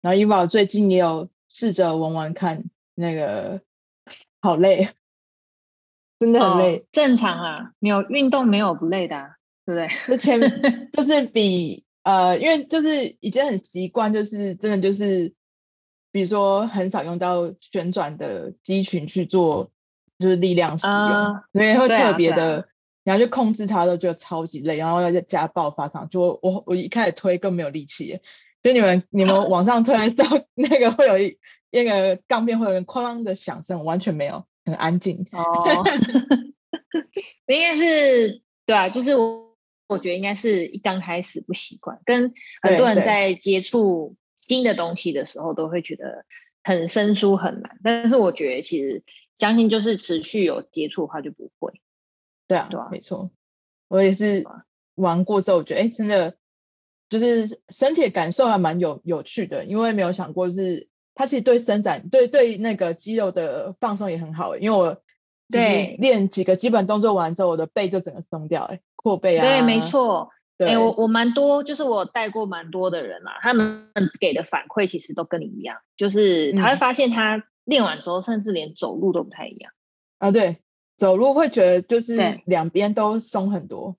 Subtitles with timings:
[0.00, 2.64] 然后 Eva 最近也有试着玩玩看，
[2.94, 3.62] 那个
[4.40, 4.90] 好累，
[6.18, 6.78] 真的很累。
[6.78, 10.16] 哦、正常啊，没有运动没有不累的、啊，对不对？
[10.16, 10.40] 就前
[10.92, 15.34] 就是比呃，因为就是已经很习惯，就是真的就是，
[16.12, 19.70] 比如说很少用到旋转的肌群去做，
[20.18, 22.68] 就是力量使用，呃、所以会特别的，
[23.04, 28.20] 然后、啊啊、去控制它都觉得超级累，然后要再加爆发糖，就我我一开始推更没有力气。
[28.62, 30.24] 就你们你们往上推到
[30.54, 31.38] 那个会有一
[31.70, 35.26] 那个杠片会有人哐啷的响声，完全没有，很安静。
[35.32, 35.84] 哦，
[37.46, 46.24] 应该是对啊，就是我我觉得应该是一刚开始不习惯，跟很多人在接触新的东西的时候都会觉得
[46.64, 47.78] 很生疏很难。
[47.84, 51.80] 但是我觉得其实相信就是持续有接触的话就不会。
[52.48, 53.30] 对啊，对啊，没错，
[53.88, 54.44] 我也是
[54.96, 56.36] 玩过之后，我觉得哎，真的。
[57.08, 64.56] 就是身体的感受还蛮有有趣的，因为没有想过，就是它其实对伸展、对对那个肌肉的放松也很好。
[64.56, 65.00] 因为我
[65.50, 69.44] 对练几个基本动作完之后，我的背就整个松掉，哎，阔背啊。
[69.44, 70.30] 对，没错。
[70.58, 79.72] 对，我我蛮多，就是我带过蛮多的人嘛，他们给的反馈其实都跟你一样，就是他会发现他练完之后，甚至连走路都不太一样。
[80.18, 80.56] 啊，对，
[80.96, 83.96] 走路会觉得就是两边都松很多。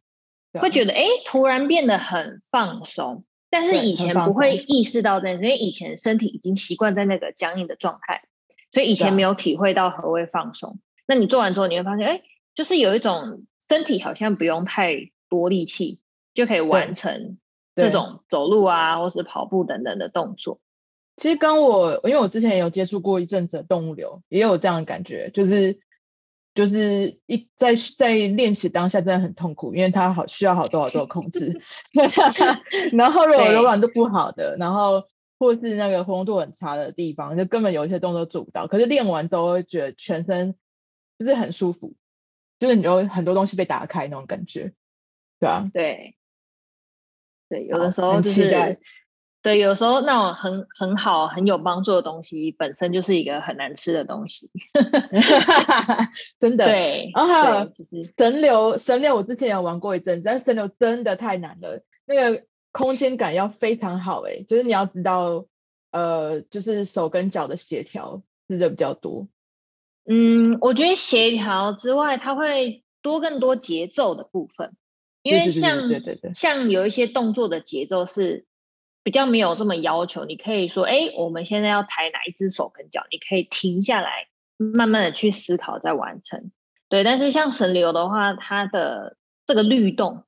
[0.53, 8.23] 会觉得哎，突然变得很放松，但是以前不会意识到这件事，因为以前身体已经习惯在那个僵硬的状态，
[8.71, 10.79] 所以以前没有体会到何谓放松。
[11.05, 12.21] 那你做完之后，你会发现，哎，
[12.55, 16.01] 就是有一种身体好像不用太多力气
[16.33, 17.37] 就可以完成
[17.75, 20.59] 这种走路啊，或是跑步等等的动作。
[21.17, 25.79] 其实跟我，因为我之前也有接触过一阵子的动物流，也有这样的感觉，就是。
[26.59, 31.61] 就是一在在练习当下真的很痛苦，因为它好需要好多好多控制，
[32.91, 35.07] 然后如果柔软度不好的，然后
[35.37, 38.67] 或是那个活动度很差的地方，就根本有一些动作做不到。
[38.67, 40.53] 可是练完之后会觉得全身
[41.17, 41.93] 就是很舒服，
[42.59, 44.73] 就是你有很多东西被打开那种感觉，
[45.39, 46.17] 对啊，对，
[47.47, 48.77] 对，有的时候就是。
[49.49, 54.51] 对，有时候那种很很好、很有帮助的东西，本身就是一个很难吃的东西，
[56.37, 56.67] 真的。
[56.67, 65.45] 对，然后还有就是绳流，神流我之前有玩过一阵子，但神流真的太难了，那个空间感要非常好哎，就是你要知道，
[65.89, 69.27] 呃，就是手跟脚的协调是的比较多。
[70.07, 74.75] 嗯，我觉得协调之外，它会多更多节奏的部分，
[75.23, 78.45] 因为像对对对，像有一些动作的节奏是。
[79.09, 86.51] 比较没有这么要求，你可以说，哎，我们现在要抬哪一只手跟脚，你可以停下来，慢慢的去思考再完成。
[86.89, 90.25] 对，但是像神流的话，它的这个律动，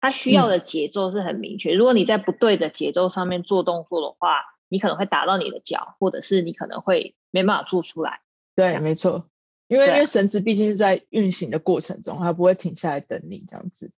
[0.00, 1.74] 它需要的节奏是很明确。
[1.74, 1.76] 嗯。
[1.76, 4.38] 如果你在不对的节奏上面做动作的话，
[4.70, 8.22] 你可能会打到你的脚，或者是你可能会没办法做出来。
[8.56, 9.28] 对，没错，
[9.68, 13.92] 因为因为绳子毕竟是在运行的过程中，它不会停下来等你这样子。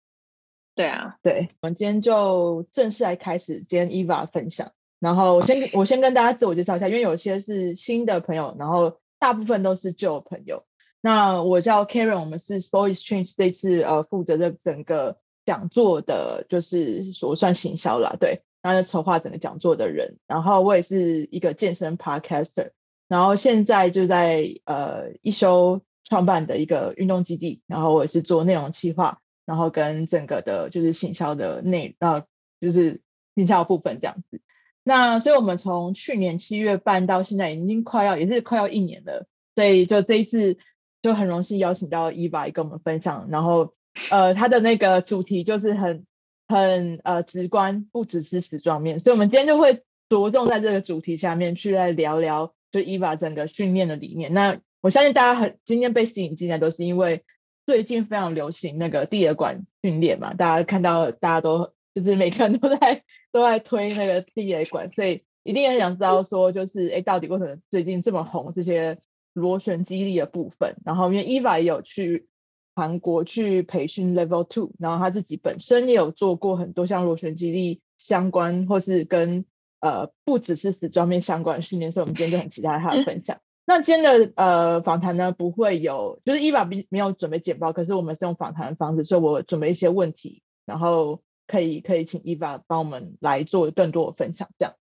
[0.75, 4.72] 对啊，对，我们今天就正式来开始今天 Eva 分享。
[4.99, 10.65] 然后我先我先跟大家自我介绍一下，因为有些是新的朋友，然后大部分都是旧朋友。
[11.00, 20.19] 那我叫 Karen，我们是 Sport Exchange 这次呃负责这整个讲座的，就是说算行销啦，对，然后筹划整个讲座的人。
[20.27, 22.71] 然后我也是一个健身 Podcaster，
[23.09, 29.19] 然后现在就在呃一休创办的一个运动基地，然后我也是做内容企划。
[29.45, 32.25] 然后跟整个的就是行销的内，呃，
[32.61, 33.01] 就是
[33.35, 34.41] 行销部分这样子。
[34.85, 40.59] 那所以我们从去年七月半到现在已经快要也是快要一年了，所以就这一次
[41.03, 43.29] 就很荣幸邀请到 Eva 跟我们分享。
[43.31, 43.75] 然后
[44.11, 46.07] 呃，他的那个主题就是很
[46.47, 54.33] 很呃直观，不只是时装面，所以我们今天就会着重在这个主题下面去来聊聊，就 Eva 整个训练的理念。
[54.33, 57.25] 那我相信大家很今天被吸引进来都是因为。
[57.67, 68.99] 最近非常流行那个地尔馆训练嘛，大家看到大家都就是每个人都在都在推那个地尔馆，所以一定很想知道说，就是哎，到底为什么最近这么红这些
[69.32, 70.76] 螺旋肌力的部分？
[70.85, 72.29] 然后因为 Eva 也有去
[72.75, 79.44] 韩国去培训 Level Two，然后他自己本身也有做过很多像螺旋肌力相关或是跟
[79.81, 83.38] 呃不只是死装面相关的训练，所以我们今天就很期待他的分享。
[83.64, 94.75] 那今天的呃访谈呢，不会有，就是 Eva 没没有准备简报，可是我们是用访谈的方式，所以我准备一些问题，然后可以可以请 Eva 帮我们来做更多的分享，这样。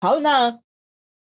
[0.00, 0.58] 好，那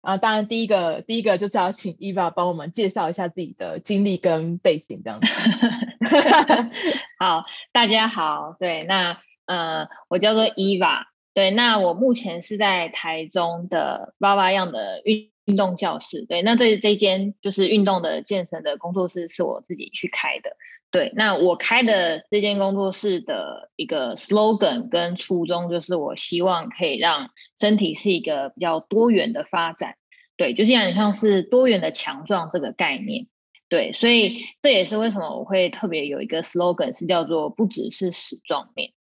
[0.00, 5.26] 啊，当然第一个第一个就是要请 Eva 帮我们介绍一下自己的经历跟背景，这样子。
[7.20, 11.04] 好，大家好，对，那呃，我叫做 Eva，
[11.34, 16.24] 对，那我目前是在台中的八八样的运运动教室。
[16.26, 20.56] 对，那这这间就是运动的健身的工作室是我自己去开的。
[20.90, 29.96] 对，那我开的这间工作室的一个 slogan 跟初衷就是，我希望可以让身体是一个比较多元的发展。
[30.36, 33.26] 对，就是像像是多元的强壮这个概念。
[33.68, 38.92] 对，所以这也是为什么我会特别有一个 slogan 是叫做不只是死状面。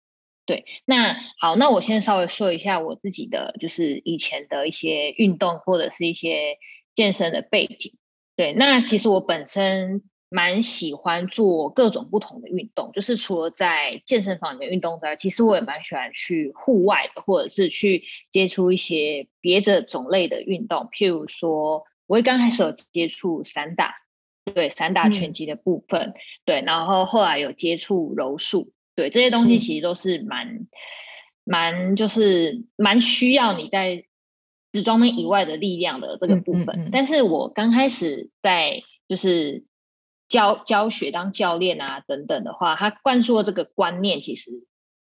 [0.45, 6.59] 对，那好，那我先稍微说一下我自己的，就是以前的一些运动或者是一些
[6.95, 7.93] 健身的背景。
[8.35, 20.89] 对，那其实我本身蛮喜欢做各种不同的运动，就是除了在健身房里面运动之外，其实我也蛮喜欢去户外的，或者是去接触一些别的种类的运动。
[20.93, 23.95] 譬如说，我刚开始有接触散打，
[24.55, 26.15] 对，散打拳击的部分，嗯、
[26.47, 28.73] 对，然后后来有接触柔术。
[28.95, 30.67] 对，这些东西其实都是蛮
[31.45, 34.05] 蛮就是蛮需要你在
[34.73, 36.67] 时装面以外的力量的这个部分。
[36.67, 39.65] 嗯嗯嗯、但是我刚开始在就是
[40.29, 44.51] 教教学当教练啊等等的话，他灌输的这个观念，其实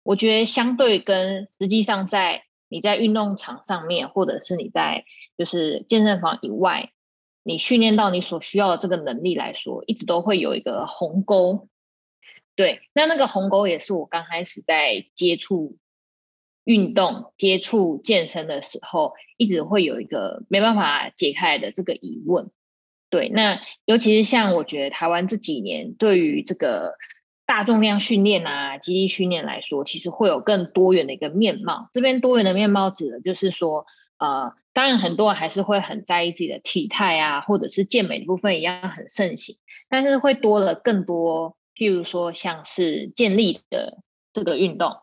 [0.04, 5.06] 我觉得相对跟实际上在你在运动场上面，或者是你在
[5.38, 6.92] 就是健身房以外，
[7.44, 11.70] 你训练到你所需要的这个能力来说，一直都会有一个鸿沟。
[12.58, 15.78] 对，那那个鸿沟也是我刚开始在接触
[16.64, 22.50] 运动、接触健身的时候，一直会有一个没办法解开来的这个疑问。
[23.12, 26.96] 对，那尤其是像我觉得台湾这几年对于这个
[27.46, 31.90] 大重量训练啊、肌力训练来说，其实会有更多元的一个面貌。
[31.94, 33.86] 这边多元的面貌指的就是说，
[34.18, 39.58] 呃，当然很多人还是会很在意自己的体态啊，或者是健美的部分一样很盛行，
[39.90, 41.56] 但是会多了更多。
[41.78, 44.00] 譬如说，像是健力的
[44.34, 44.98] 这个运动，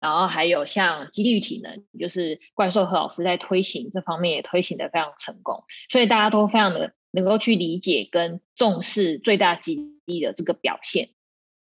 [0.00, 11.08] 然后还有像肌力体能，就是怪兽何老师在推行这方面也推行的非常成功，所以大家都非常的能够去理解跟重视最大肌力的这个表现。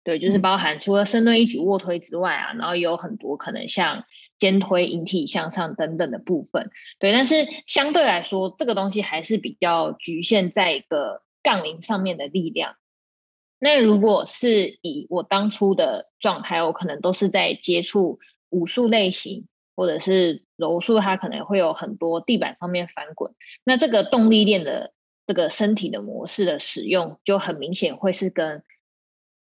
[0.03, 4.05] 对，就是包含除了深蹲、一举、卧推之外啊，然后也有很多可能像
[4.37, 6.69] 肩推、引体向上等等的部分。
[6.99, 12.75] 对，但是相对来说，这个东西还是比较局限在一个杠铃上面的力量。
[13.59, 18.19] 那如果是以我当初的状态，我可能都是在接触
[18.49, 23.33] 武术类型，或者是柔术，它可能会有很多地板上面翻滚。
[23.63, 24.93] 那这个动力链的
[25.25, 28.63] 这个身体的模式的使用，就很明显会是跟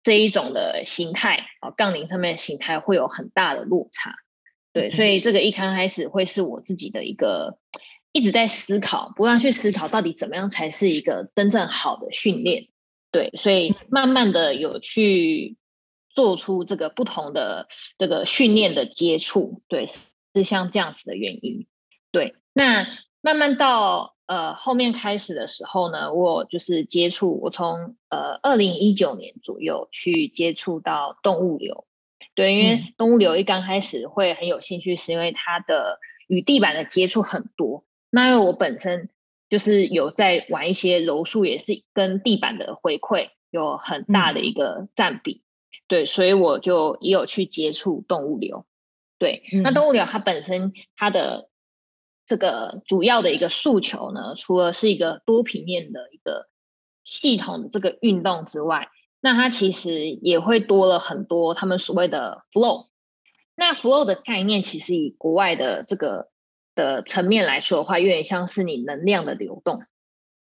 [0.04, 4.16] 这一种的形态啊，杠铃上面的形态会有很大的落差。
[4.72, 7.58] 对，所以这个一刚开始会是我自己的一个
[8.12, 12.68] 一直在思考，不断去思考到底怎么样才是一个真正好的训练。
[13.16, 15.56] 对，所以慢慢的有去
[16.10, 19.90] 做出这个不同的这个训练的接触，对，
[20.34, 21.66] 是像这样子的原因。
[22.12, 22.86] 对，那
[23.22, 31.88] 慢慢到呃后面开始的时候呢，我就是接触，我从呃二零一九年左右去接触到动物流。
[32.34, 37.86] 对，因为动物流一刚开始会很有兴趣，是因为它的与地板的接触很多。
[38.10, 39.10] 那因为我本身。
[39.56, 48.66] 就是有在玩一些柔术，也是跟地板的回馈有很大的一个占比，嗯、对，所以我就也有去接触动物流。
[49.18, 51.48] 对，嗯、那动物流它本身它的
[52.26, 56.50] 这个主要的一个诉求呢，除了是一个多平面的一个
[57.06, 58.90] 系统的这个运动之外，
[59.22, 62.88] 那它其实也会多了很多他们所谓的 flow。
[63.56, 66.28] 那 flow 的概念其实以国外的这个。
[66.76, 69.84] 的层面来说的话，有点像是你能量的流动。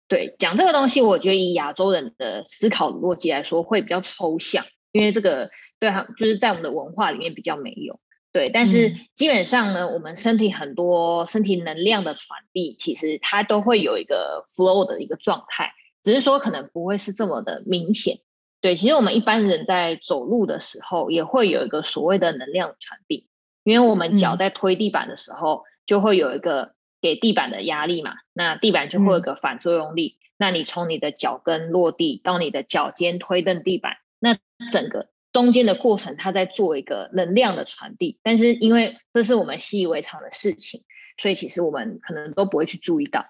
[0.07, 7.99] 对，讲这个东西，我觉得以亚洲人的思考逻辑来说，会比较抽象，因为这个对哈，就是在我们的文化里面比较没有。
[8.31, 18.17] 对，但是基本上呢，嗯、我们身体很多身体能量的传递，其实它都会有一个 flow 的一个状态，只是说可能不会是这么的明显。
[18.61, 23.27] 对，其实我们一般人在走路的时候，也会有一个所谓的能量传递，
[23.63, 25.57] 因为我们脚在推地板的时候。
[25.57, 30.19] 嗯就会有一个给地板的压力嘛，那地板就会有一个反作用力。
[30.19, 34.37] 嗯、那你从你的脚跟落地到你的脚尖推蹬地板，那
[34.71, 38.19] 整个中间的过程，它在做一个能量的传递。
[38.21, 40.83] 但是因为这是我们习以为常的事情，
[41.17, 43.25] 所以其实我们可能都不会去注意到。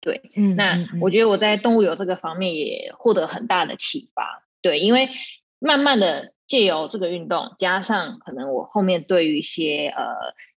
[0.00, 4.44] 对，嗯，那我觉得我在动物流这个方面也获得很大的启发。
[4.62, 5.08] 对，因为
[5.58, 10.04] 慢慢的借由这个运动，加上可能我后面对于一些呃。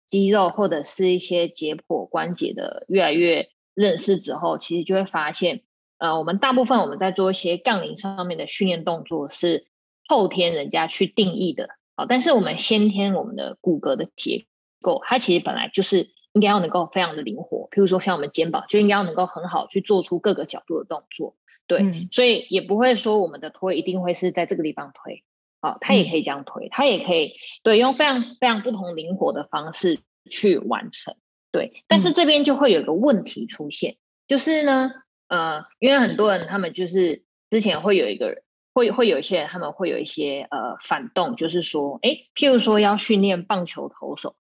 [0.06, 5.62] 肌肉或者是一些解剖关节的越来越认识之后，其实就会发现，
[5.98, 9.66] 呃，我们大部分我们在做一些杠铃上面的训练动作是
[10.06, 14.46] 后天人家去定义的，好，但是我们先天我们的骨骼的结
[14.80, 17.68] 构，它其实本来就是应该要能够非常的灵活。
[17.72, 21.34] 譬如说，像我们肩膀就应该要能够很好去做出各个角度的动作。
[21.66, 25.24] 对，嗯、所以也不会说我们的推一定会是在这个地方推。
[25.66, 31.16] 好，它也可以这样推，他也可以对用非常非常不同灵活的方式去完成。
[31.50, 34.90] 对，但是这边就会有个问题出现，嗯、就是呢，
[35.28, 38.42] 呃，因为很多人他们就是之前会有一个人。
[38.76, 44.36] 会会有一些人，他们会有一些呃反动，就是说，哎，譬如说要训练棒球投手，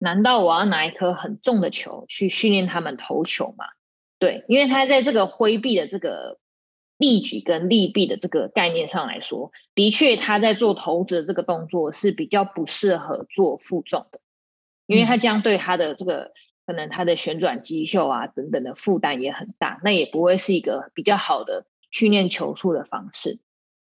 [0.00, 3.64] 难道我要拿一颗很重的球去训练他们投球吗？
[4.18, 6.40] 对，因为他在这个挥臂的这个
[6.98, 14.20] 力举跟利弊的这个概念上来说，的确他在做投掷的这个动作是比较不适合做负重的，
[14.86, 16.32] 因为他这样对他的这个
[16.66, 23.38] 可能他的旋转肌袖啊等等的负担也很大，那也不会是一个比较好的训练球速的方式。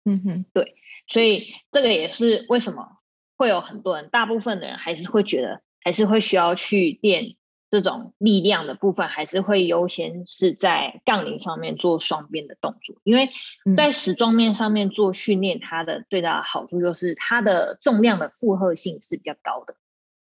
[0.04, 0.74] 嗯哼，对，
[1.06, 2.98] 所以这个也是为什么
[3.36, 7.36] 会有很多人，大部分的人还是会觉得，还是会需要去练
[7.74, 13.30] 这种力量的部分，还是会优先是在杠铃上面做双边的动作，因为
[13.76, 19.74] 在时装面上面做训练，它的最大的好处就是它的重量的负荷性是比较高的，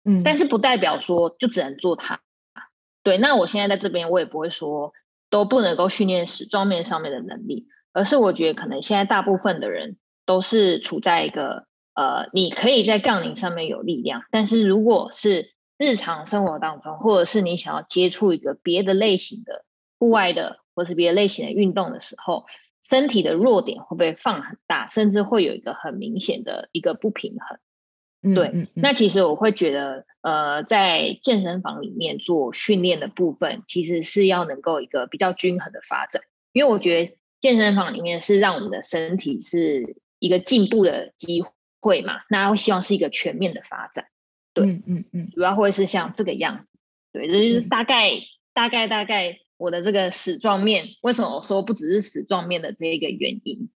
[0.04, 2.20] 嗯，但是不代表说就只能做它，
[3.02, 4.94] 对，那我现在在这边，我也不会说
[5.28, 7.68] 都不能够训练时装面上面的能力。
[7.92, 19.64] 而是我觉得，可能现在大部分的人都是处在一个呃，你可以在杠铃上面有力量，但是如果是日常生活当中，或者是你想要接触一个别的类型的
[19.98, 22.46] 户外的，或是别的类型的运动的时候，
[22.82, 28.34] 身体的弱点会不会放很大，甚至会有一个很明显的一个不平衡？
[28.34, 37.16] 对，嗯嗯嗯，那其实我会觉得，呃，在健身房里面做训练的部分，其实是要能够一个比较均衡的发展，因为我觉得。
[37.38, 41.44] 健身房里面是让我们的身体是一个进步的机
[41.80, 42.22] 会嘛？
[42.30, 44.06] 那我希望是一个全面的发展，
[44.56, 46.72] 对，嗯嗯嗯，主要会是像这个样子，
[47.12, 48.22] 对，这就是大概、嗯、
[48.54, 53.68] 大概大概我的这个矢状面，为什么我说不只是矢状面的这一个原因？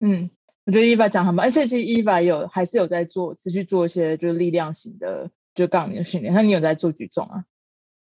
[0.00, 0.30] 嗯，
[0.66, 7.44] 我觉得 Eva 讲很棒，而且其实 Eva 有还是有在做持续做一些就是力量型的就杠铃的训练，那你有在做举重啊？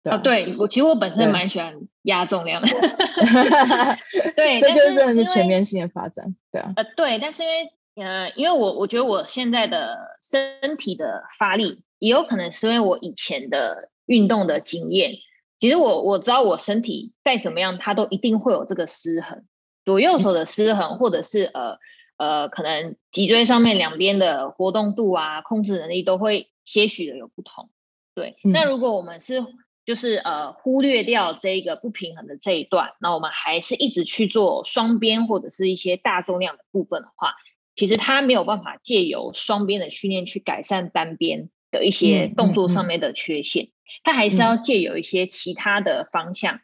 [0.03, 2.67] 对啊，对，我其实我本身蛮喜欢压重量的，
[4.35, 15.15] 对，这就是真的是全面性的发展，对啊，呃，对，但是因为呃，因为我我觉得我现在的身体的发力，也有可能是因为我以前的运动的经验，
[15.57, 19.45] 其实我我知道我身体再怎么样，它都一定会有这个失衡，
[19.85, 21.77] 左右手的失衡，或者是呃
[22.17, 27.69] 呃，可能脊椎上面两边的活动度啊，控制能力都会些许的有不同，
[28.13, 29.45] 对，嗯、那如果我们是
[29.85, 37.33] 就是呃忽略掉这一个不平衡的这一段，那我们还是一直去做双边或者是一些大重量的部分的话，
[37.75, 43.69] 其实它没有办法借由双边的训练去改善单边的一些动作上面的缺陷，
[44.03, 46.59] 他还是要借有一些其他的方向，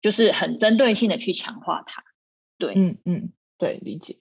[0.00, 2.02] 就是很针对性的去强化它。
[2.58, 4.16] 对，嗯嗯，对，理解。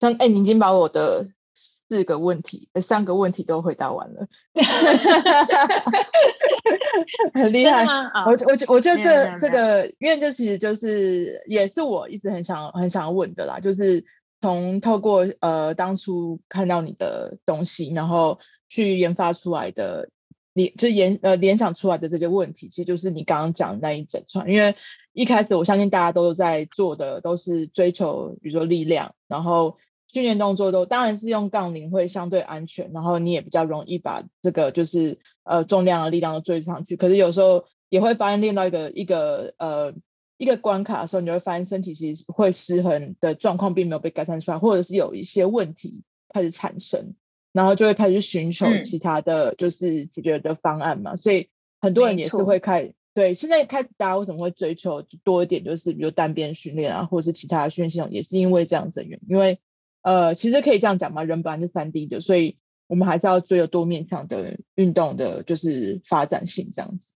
[0.00, 1.28] 像哎，你已经把我的。
[1.52, 4.28] 四个问题，三个问题都回答完了，
[7.34, 7.84] 很厉害。
[8.24, 14.06] 我我我觉得这这个，因为这其实就是也是我一直很想很想问的啦，就是
[14.40, 18.38] 从透过呃当初看到你的东西，然后
[18.70, 20.08] 去研发出来的
[20.54, 24.50] 联，就联呃联想出来的这些问题，其实就是你刚刚讲的那一整串。
[24.50, 24.74] 因为
[25.12, 29.76] 一开始我相信大家都在做的都是追求，比如说力量，然后。
[30.12, 36.96] 训练动作都当然是用杠铃会相对安全，然后你也比较容易把这个就是呃重量的力量都追上去。
[36.96, 39.94] 可是有时候也会发现练到一个一个呃
[40.36, 47.14] 一个关卡的时候，你会发现身体其实会失衡的状况并没有被改善出来，或者是有一些问题开始产生，
[47.52, 51.14] 然后就会开始寻求其他的就是解决的方案嘛。
[51.14, 51.48] 嗯、所以
[51.80, 59.58] 很多人也是会开对现在开始大家为什么会追求多一点，就是比如单边训练啊，或者是其他的训练系统，也是因为这样子的原因，因为。
[60.02, 67.12] 呃，其实可以这样讲嘛，人本来是三 D 的，所以我们还是要追有多面向的运动的，就是发展性这样子，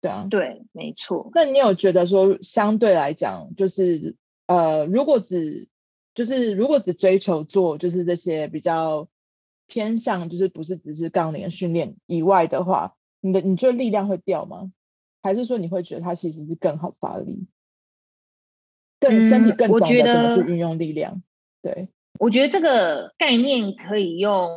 [0.00, 1.30] 对啊，对，没错。
[1.32, 4.16] 那你有觉得说，相对来讲，就是
[4.48, 5.68] 呃，如果只
[6.12, 9.08] 就是如果只追求做就是这些比较
[9.66, 14.72] 偏向，就是不是只是杠铃训练以外的话，你的你觉得力量会掉吗？
[15.22, 17.46] 还是说你会觉得它其实是更好发力，
[19.00, 21.22] 更身体更懂得怎么去运用力量？
[21.62, 21.88] 对。
[22.20, 24.48] 我觉得这个概念可以用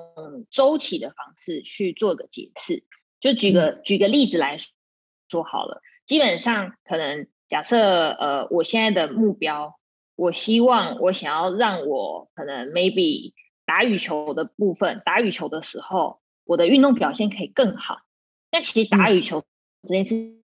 [0.52, 2.84] 周期的方式去做个解释。
[3.20, 4.58] 就举个、嗯、举个例子来
[5.28, 9.80] 说好了，基本上可能假设呃，我现在的目标，
[10.16, 13.34] 我希望我想要让我可能 maybe
[13.68, 18.00] 打羽球的部分，打羽球的时候，我的运动表现可以更好。
[18.50, 19.44] 那其实打羽球
[19.84, 20.42] 这件事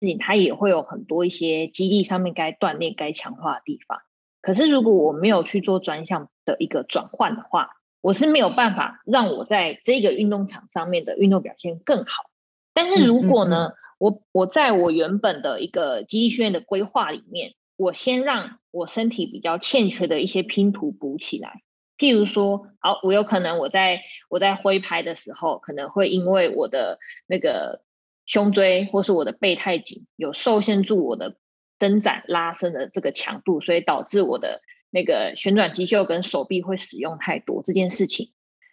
[0.00, 3.98] 情，它也会有很多一些肌力上面该锻炼、该强化的地方。
[4.40, 12.30] 可是如果我没有去做专项的一个转换的话，我是没有办法让我在这个运动场上面的运动表现更好。
[12.72, 21.62] 但是如果呢，嗯嗯嗯我我在我原本的一个肌力训练的规划里面，我先让我身体比较欠缺的一些拼图补起来。
[22.02, 27.80] 譬如说，好，我有可能我在我在挥拍的时候，可能会因为我的那个
[28.26, 31.36] 胸椎或是我的背太紧，有受限住我的
[31.78, 38.32] 伸展拉伸的这个强度，所以导致我的那个旋转肌袖跟手臂会使用太多这件事情。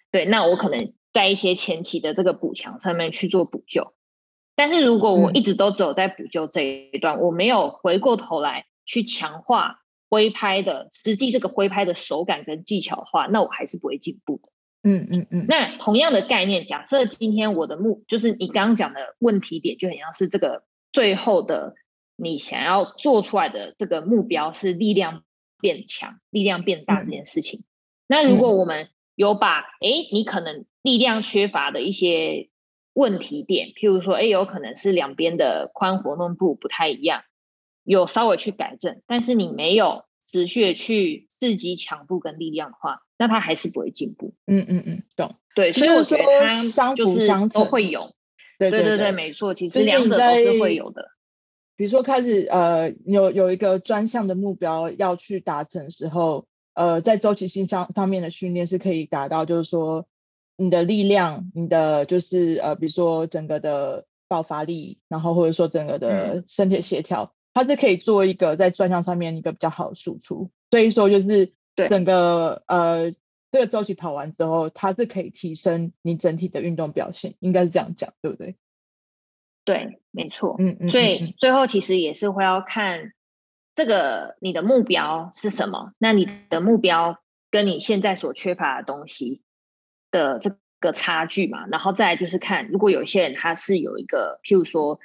[0.09, 3.93] 对，那我可能在一些前期的这个补强上面去做补救。
[4.55, 9.78] 但是如果我一直都只有在补救这一段，嗯、我没有回过头来去强化。
[10.09, 14.49] 挥拍的实际这个挥拍的手感跟技巧的话，那我还是不会进步的。
[14.81, 15.45] 嗯嗯嗯。
[15.47, 21.75] 那同样的概念，假设今天我的目就是你刚刚讲的问题点，就很像是这个最后的
[22.15, 25.23] 你想要做出来的这个目标是力量
[25.61, 27.59] 变强、力量变大这件事情。
[27.59, 27.65] 嗯、
[28.07, 32.49] 那如果我们有把哎、嗯，你可能力量缺乏的一些
[32.93, 37.21] 问题点，譬如说哎，有可能是两边的髋活动度不太一样。
[37.83, 44.33] 有稍微去改正，但是你没有持续的去刺激强度跟力量的话，那他还是不会进步。
[44.45, 45.35] 嗯嗯嗯，懂。
[45.55, 46.23] 对，所以我觉得
[46.75, 48.13] 他就是都会有。
[48.57, 51.09] 对对对对，没错，其实两者都是会有的。
[51.75, 60.05] 比如说开始呃有有一个专项的目标要去达成的时候，呃，在周期性上方面的训练是可以达到，就是说
[60.57, 67.33] 你的力量，你的就是呃，比如说整个的爆发力，然后或者说整个的身体协调。
[67.33, 71.51] 嗯它是可以做一个在专项上面一个比较好的输出，所以说就是
[71.89, 73.11] 整个呃
[73.51, 78.55] 这个周期跑完之后，它是可以提升你整体的运动表现，应该是这样讲，对不对？
[79.65, 80.55] 对，没错。
[80.59, 80.89] 嗯嗯。
[80.89, 83.13] 所以最后其实也是会要看
[83.75, 87.19] 这个你的目标是什么，那你的目标
[87.49, 89.41] 跟你现在所缺乏的东西
[90.11, 94.99] 的这个差距嘛，然后再来就是看，如果有些人他是有一个，譬如说。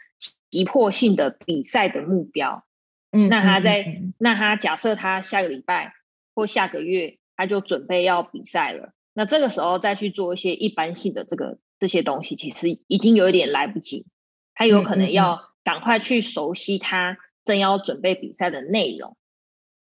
[0.54, 2.64] 急迫性的比赛的目标，
[3.10, 3.98] 嗯，那他在，嗯嗯。
[4.04, 5.94] 嗯、那他假设他下个礼拜
[6.32, 14.06] 或下个月他就准备要比赛了，那这个时候再去做一些一般性的这个这些东西，其实已经有一点来不及，
[14.54, 19.16] 他有可能要赶快去熟悉他正要准备比赛的内容，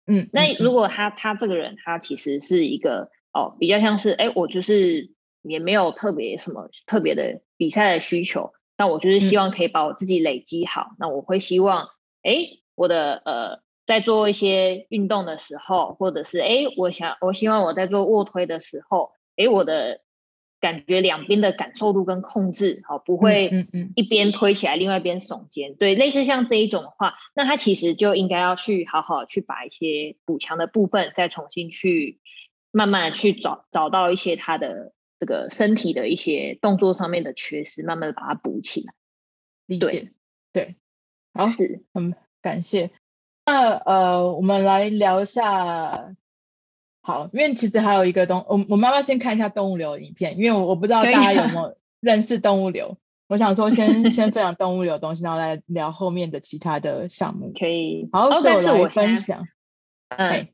[0.08, 8.52] 嗯，那如果他他这个人他其实是一个哦，比较像是哎，我就是也没有特别什么特别的比赛的需求。
[8.78, 10.88] 那我就是希望可以把我自己累积好。
[10.90, 11.88] 嗯、那我会希望，
[12.22, 12.34] 哎，
[12.74, 20.00] 我的呃，在做一些运动的时候，或者是哎，我想，我希望我在做卧推的时候，哎，我的
[20.60, 25.74] 感觉两边的感受度跟控制，好，不会嗯嗯一边推起来，另外一边耸肩。
[25.76, 32.20] 对，类似像这一种的话，那他其实就应该要去好好去把一些补强的部分，再重新去
[32.72, 34.92] 慢慢的去找找到一些他的。
[35.18, 38.94] 这个身体的一些动作上面的缺失，慢慢的把它补起来。
[39.66, 40.12] 理解，
[40.52, 40.76] 对，
[41.32, 41.46] 好，
[41.94, 42.90] 嗯，感谢。
[43.44, 46.14] 那呃，我们来聊一下。
[47.00, 52.98] 好，因为其实还有一个东，我我妈妈先看一下动物流的影片，因为我我不知道大家有没有认识动物流。
[53.28, 57.52] 我想说先，先先分享 动物流的东西，然后来聊后面的其他的项目。
[57.58, 58.08] 可以。
[58.12, 59.48] 好，所以我来分享。
[60.08, 60.48] 嗯，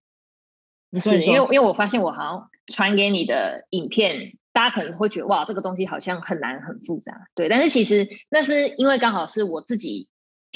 [0.91, 4.39] 你说，因为因为我发现我好像传给你的影片。
[4.53, 7.49] 大家可能会觉得哇，这个东西好像很难很复杂，对。
[7.49, 10.09] 但是其实那是因为刚好是我自己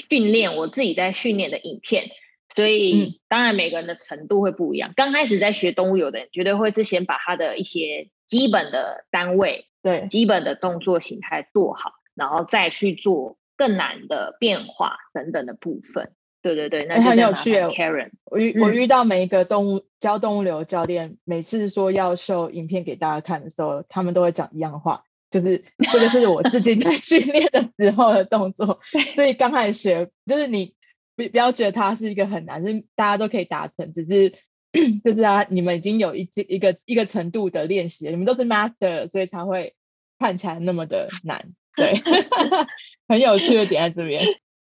[0.09, 2.09] 训练，我自己在训练的影片，
[2.55, 4.93] 所以当然每个人的程度会不一样。
[4.95, 16.11] 刚开始在学动物有的人，绝对会是先把他的一些基本的单位、对基本的动作形态做好，然后再去做更难的变化等等的部分。
[16.55, 17.53] 对对对，那很有趣。
[17.53, 28.79] Karen，我遇我遇到每一个动物、嗯、教动物流教练，每次说要秀影片给大家看的时候，他们都会讲一样的话，就是这个是我自己在 训练的时候的动作。
[29.15, 30.73] 所以刚开始学，就是你
[31.15, 34.33] 不不要觉得它是一个很难，是大家都可以达成，只是
[35.03, 39.75] 就是啊，你们已经有一一个一个程度的练习，你们都是 master，所以才会
[40.19, 41.53] 看起来那么的难。
[41.75, 41.93] 对
[43.07, 44.25] 很有趣的点在这边。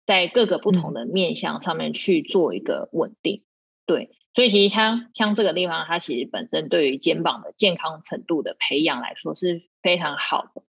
[0.07, 3.45] 在各个不同的面向上面去做一个稳定，嗯、
[3.85, 10.63] 对，所以其实像像这个地方，它其实本身对于肩膀的健康程度的培养来说是非常好的。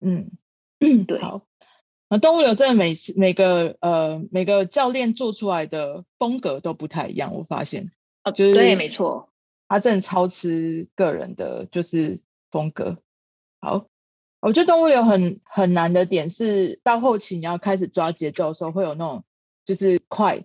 [0.00, 0.30] 嗯，
[1.08, 1.18] 对。
[1.20, 1.46] 好，
[2.10, 7.90] 那动物流真的每次每个呃每个教练做出来的风格都不太一样，我发现
[8.22, 9.32] 啊，就是对，没错，
[9.68, 12.98] 他真的超吃个人的就是风格。
[13.58, 13.88] 好，
[14.40, 19.24] 我觉得动物有很很难的点是，到后期你要开始抓节奏的时候，会有那种
[19.64, 20.44] 就是快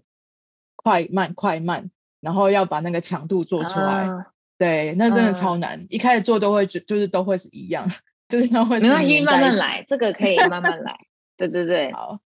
[0.76, 4.08] 快慢快慢，然后要把那个强度做出来。
[4.08, 4.28] 啊、
[4.58, 5.80] 对，那真的超难。
[5.80, 7.90] 啊、一开始做都会就就是都会是一样，
[8.30, 10.98] 就是它会是没关系，慢慢来，这个可以慢慢 来。
[11.38, 12.20] 对对对，好，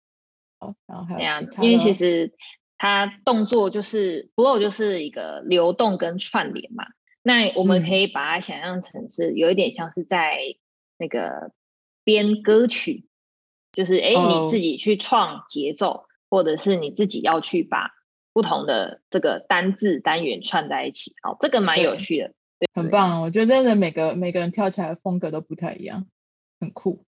[0.59, 2.33] 好，然后还有因为其实
[2.77, 6.85] 它动作就是 flow 就是一个流动跟串联嘛。
[7.23, 10.57] 那我们可以把它想象成是有一点像是在
[10.99, 11.53] 那个
[12.05, 13.07] 编歌曲，
[13.73, 17.91] 就是哎，你自己去创节奏，哦、或者是你自己要去把
[18.33, 22.33] 不同的这个单字单元串在一起，好，这个蛮有趣的，
[22.75, 23.23] 很棒。
[23.23, 26.07] 我觉得真的每个每个人跳起来的风格都不太一样，
[26.61, 27.05] 很酷。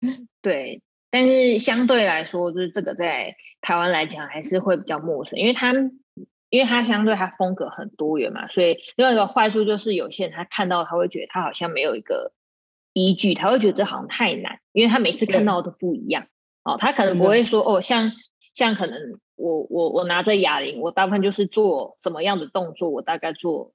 [0.42, 6.00] 对，但是相对来说，就是这个在台湾来讲还是会比较陌生，因为他们。
[6.48, 12.32] 因为它相对它风格很多元嘛，所以另外一个坏处就是有些人他看到他会觉得他好像没有一个
[12.96, 16.28] 依据，他会觉得这好像太难，因为他每次看到的都不一样。
[16.64, 18.12] 哦，他可能不会说哦，像
[18.54, 18.98] 像可能
[19.34, 23.74] 我我我拿着哑铃，我大部分就是做什么样的动作，我大概做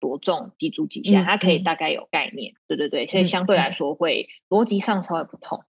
[0.00, 2.54] 多重几组几下，他可以大概有概念。
[2.54, 5.62] 嗯、对对对，所以相对来说会逻辑上稍微不同。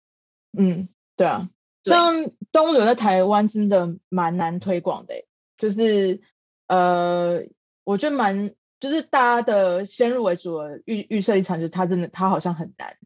[0.56, 1.50] 嗯，对啊，
[1.82, 2.14] 像
[2.52, 5.14] 东流在台湾真的蛮难推广的。
[5.56, 6.20] 就是
[6.68, 7.42] 呃，
[7.82, 12.96] 我觉得蛮就是大家的先入为主的预预设立场，就是它真的它好像很难，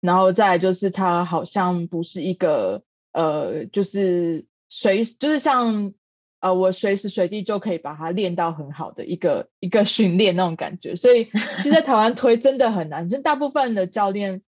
[0.00, 5.94] 然后再来就是它好像不是一个呃，就是随就是像
[6.40, 14.42] 呃我随时随地就可以把它练到很好的一个一个训练那种感觉，所以其实在台湾推真的很难，就大部分的教练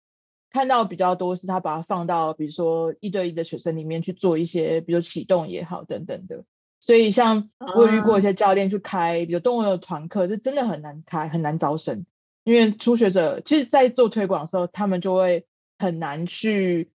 [0.50, 6.44] 看到比较多是他把它放到比如说一对一的学生里面去做一些，比如启动也好等等的。
[6.82, 12.04] 所以，像我遇过一些教练去开，比如动物的团课，是真的很难开，很难招生。
[12.42, 15.46] 因为初学者其实，在做推广的时候，他们就会
[15.78, 16.90] 很难去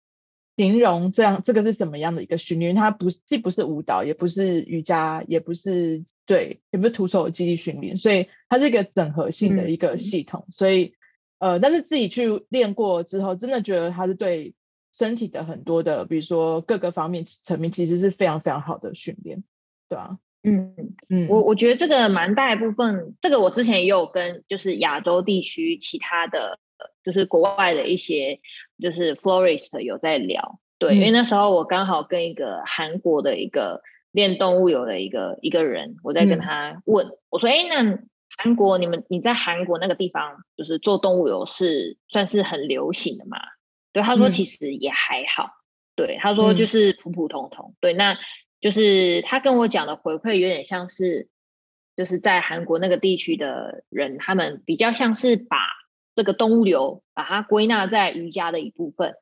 [0.57, 2.75] 形容这样这个是怎么样的一个训练。
[2.75, 10.47] 它不既不是舞蹈，也不是瑜伽，也不是对，也不是徒手肌力训练，所以它是一个整合性的一个系统。
[10.49, 10.95] 嗯、所以，
[11.39, 14.55] 呃，但是自己去练过之后，真的觉得它是对
[14.97, 19.45] 身体的很多的，比如说各个方面层面，其实是非常非常好的训练。
[19.89, 20.75] 对啊，嗯
[21.09, 21.45] 嗯，我。
[21.45, 26.59] 我觉得这个蛮大一部分，这个我之前也有跟就是亚洲地区其他的，
[27.03, 28.41] 就是国外的一些
[28.79, 37.99] 就是 florist 有在聊，对，嗯、因为那时候我刚好跟一个韩国的一个练动物油的一个一个人，我在跟他问，嗯、我说，哎，那
[38.37, 43.39] 韩国你们你在韩国那个地方，就是做动物油是算是很流行的嘛？
[43.93, 45.59] 对，他说其实也还好，嗯、
[45.97, 48.17] 对，他说就是普普通通，对，那。
[48.65, 51.29] 就是他跟我讲的回馈有点像是，
[51.97, 55.59] 就是在韩国那个地区的人，他们比较像是把
[56.15, 59.17] 这个东物流把它归纳在瑜伽的一部分。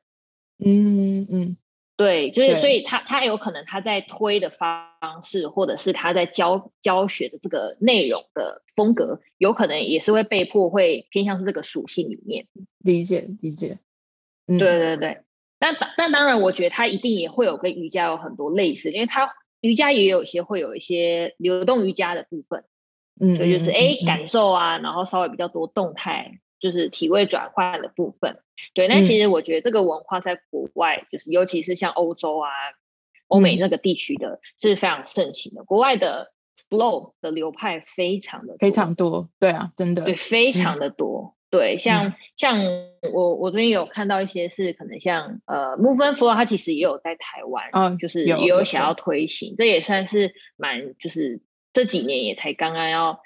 [0.63, 1.57] 嗯嗯，
[1.97, 4.87] 对，就是所以他他有可能他在推的方
[5.21, 12.47] 式，或者是他在教教学的这个内容的风格，有可能也是会被迫会偏向是这个属性里面。
[12.77, 13.79] 理解理解，
[14.47, 15.17] 嗯、对对对。
[15.63, 19.29] 但但当然，我觉得它一定也会有跟瑜伽有很多类似，因为它
[19.61, 22.65] 瑜伽也有一些会有一些流动瑜伽的部分，
[23.21, 28.39] 嗯，所以就是哎感受啊，然后稍微比较多动态，就是体位转换的部分。
[28.73, 32.49] 对，那其实我觉得这个文化在国外，就是尤其是像欧洲啊、
[33.29, 35.63] 欧美那个地区的，是非常盛行的。
[35.63, 36.33] 国外的
[36.69, 41.37] flow 的流派非常的非常多，对啊，真的对，非常的多。
[41.53, 42.65] 对，像、嗯、像
[43.13, 51.41] 我我最近有看到一些是可能像呃，Movement Flow，它其实也有在台湾，嗯，就是也有想要推行，这也算是蛮就是
[51.73, 53.19] 这几年也才刚刚要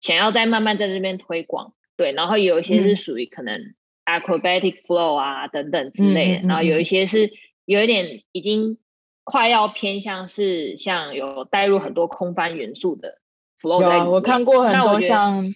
[0.00, 3.74] 想要再慢慢在这边推广，对，然后有一些是属于可能
[4.06, 6.84] Acrobatic Flow 啊等等之类的，嗯、然后有一。
[6.84, 7.34] 些是
[7.66, 8.78] 有一点已经
[9.24, 13.18] 快要偏向是像有带入很多空翻元素的
[13.60, 15.54] Flow 在我看过很多像。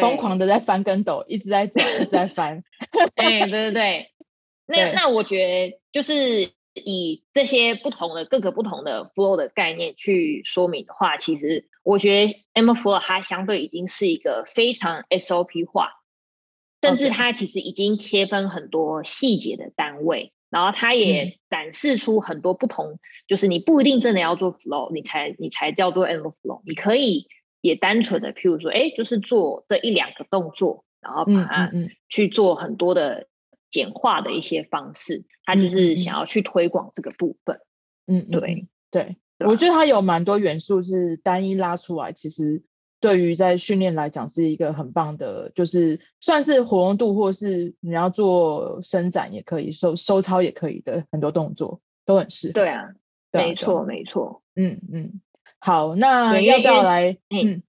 [0.00, 2.62] 疯狂的在翻跟斗，一直在走，一直在翻。
[3.16, 4.12] 对对对对，
[4.66, 15.92] 那对那我觉得就是以这些不同的各个不同的 flow 的概念去说明的话，其实我觉得 M flow 它相对已经是一个非常 SOP 化，
[16.82, 27.28] 甚至它其实已经切分很多细节的单位.然后它也展示出很多不同，嗯、就是你不一定真的要做 flow，你才你才叫做 M flow，你可以。
[27.60, 31.72] 也单纯的，譬如说，哎，就是做这一两个动作，然后把它
[32.08, 33.26] 去做很多的
[33.68, 37.60] 简化的一些方式，他、嗯、就是想要去推广这个部分。
[38.06, 42.62] 嗯，对对，我觉得它有蛮多元素是单一拉出来，其实
[43.00, 52.52] 对于在训练来讲是一个很棒的，就是算是活动度，或是你要做伸展也可以，收收操也可以的很多动作都很适合。
[52.54, 52.94] 对啊，
[53.32, 55.20] 没错没错，嗯嗯。
[55.60, 57.18] 好，那要不要来？
[57.30, 57.62] 嗯，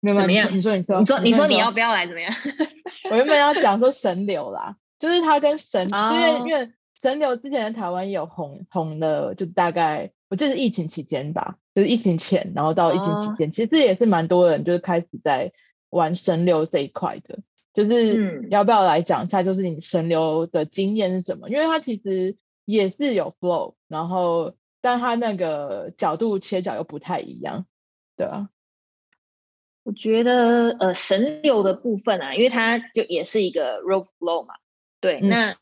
[0.00, 2.06] 没有没有，你说你说你说你说你要不要来？
[2.06, 2.32] 怎么样？
[3.10, 15.52] 我原本要讲说神流啦，就是他跟神，因为因为神流之前在台湾也有红红的，就是大概我记得是疫情期间吧，就是疫情前，然后到疫情期间，其实也是蛮多人就是开始在
[15.90, 17.40] 玩神流这一块的，
[17.74, 21.50] 就是要不要来讲一下，就是你神流的经验是什么？
[21.50, 24.54] 因为它其实也是有 flow，然后。
[24.80, 27.66] 但他那个角度切角又不太一样，
[28.16, 28.50] 对啊。
[29.82, 34.54] 我觉得呃神流的部分啊，因为它就也是一个 rope flow 嘛，
[35.00, 35.20] 对。
[35.22, 35.56] 嗯、那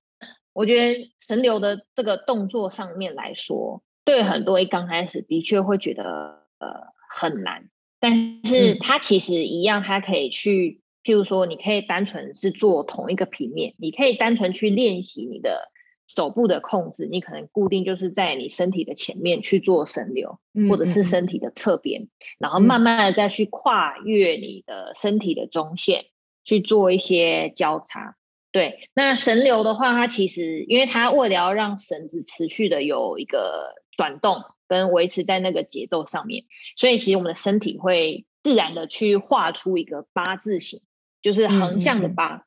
[0.55, 6.68] 我觉得神流的这个动作上面来说，对很多一刚开始的确会觉得呃
[7.11, 7.68] 很难，
[8.00, 15.70] 但是它其实一样，它可以去，譬如说，你可以单纯是做同一个平面，你可以单纯去练习你的。
[16.06, 26.10] 手部的控制，你可能固定就是在你身体的前面去做神流，嗯、或者是身体的侧边，嗯、然后慢慢的再去跨越你的身体的中线、嗯、
[26.44, 28.16] 去做一些交叉。
[28.52, 36.44] 对，那神流的话，它其实因为它为了要让绳子持续的有一个转动跟维持在那个节奏上面，
[36.76, 40.82] 所以其实我们的身体会自然的去画出一个八字形，
[41.20, 42.44] 就是横向的八。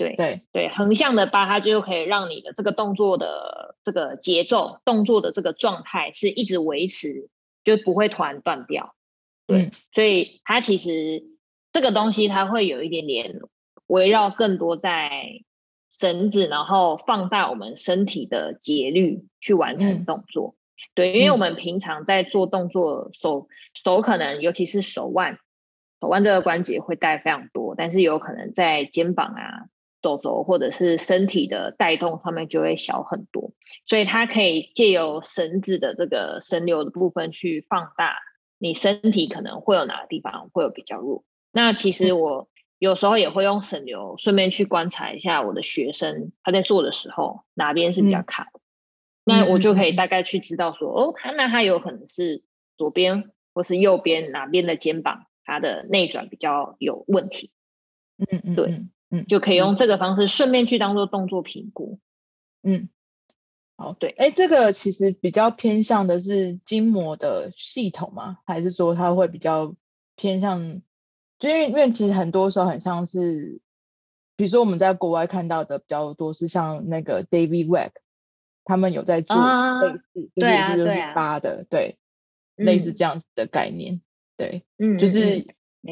[0.00, 7.28] 对对对，横向的八，它就可以让你的这个动作的这个节奏、动作的这个状态是一直维持，
[7.64, 8.94] 就不会突然断掉。
[9.46, 11.24] 对，嗯、所以它其实
[11.70, 13.40] 这个东西它会有一点点
[13.88, 15.42] 围绕更多在
[15.90, 20.54] 绳子，然后放大我们身体的节律去完成动作。
[20.56, 25.38] 嗯、对，因为我们平常在做动作，手手可能尤其是手腕，
[26.00, 29.66] 手腕这个关节会带非常多，但是有可能在肩膀啊。
[30.02, 33.52] 走走，或者是身体的带动上面就会小很多，
[33.84, 38.16] 所以它可以借由绳子的这个神流的部分去放大
[38.58, 41.24] 你身体可能会有哪个地方会有比较弱。
[41.52, 48.62] 那其实我有时候也会用绳流顺便去观察一下我的学生他在做的时候哪边是比较卡的，嗯、
[49.24, 52.42] 那我就可以大概去知道说哦，他那他有可能是
[52.76, 57.50] 左边或是右边哪边的肩膀他的内转比较有问题。
[58.18, 58.84] 嗯嗯，对。
[59.10, 61.98] 嗯，就可以用这个方式顺便去当做动作评估。
[62.62, 62.88] 嗯，
[63.76, 68.38] 好，对，哎，这个其实比较偏向的是筋膜的系统吗？
[68.46, 69.74] 还是说它会比较
[70.14, 70.80] 偏向？
[71.40, 73.60] 就因为因为其实很多时候很像是，
[74.36, 77.90] 比如说我们在国外看到的比较多是像那个 David Wegg，
[78.64, 81.96] 他们有在做类似，就是也是就是八的，对，
[82.54, 84.00] 类似这样子的概念，
[84.36, 85.46] 对，嗯，就是。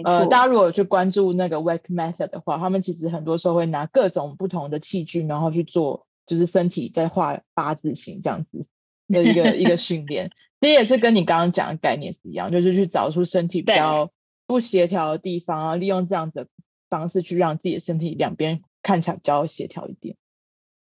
[0.05, 8.67] 呃，大家如果去关注那个 Wegg Method 的话，他们其实很多时候会拿各种不同的器具，然后去做，就是身体在画八字形这样子
[9.09, 10.31] 的一个一个训练。
[10.61, 14.11] 这也是跟你刚刚讲的概念是一样，就是去找出身体比较
[14.47, 16.49] 不协调的地方，然后利用这样子的
[16.91, 20.17] 方式去让自己的身体两边看起来比较协调一点。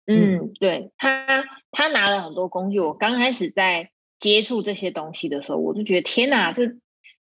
[0.06, 2.80] 嗯，嗯对，他他拿了很多工具。
[2.80, 6.76] 我刚开始在接触这些东西的时候，我就觉得天哪，这。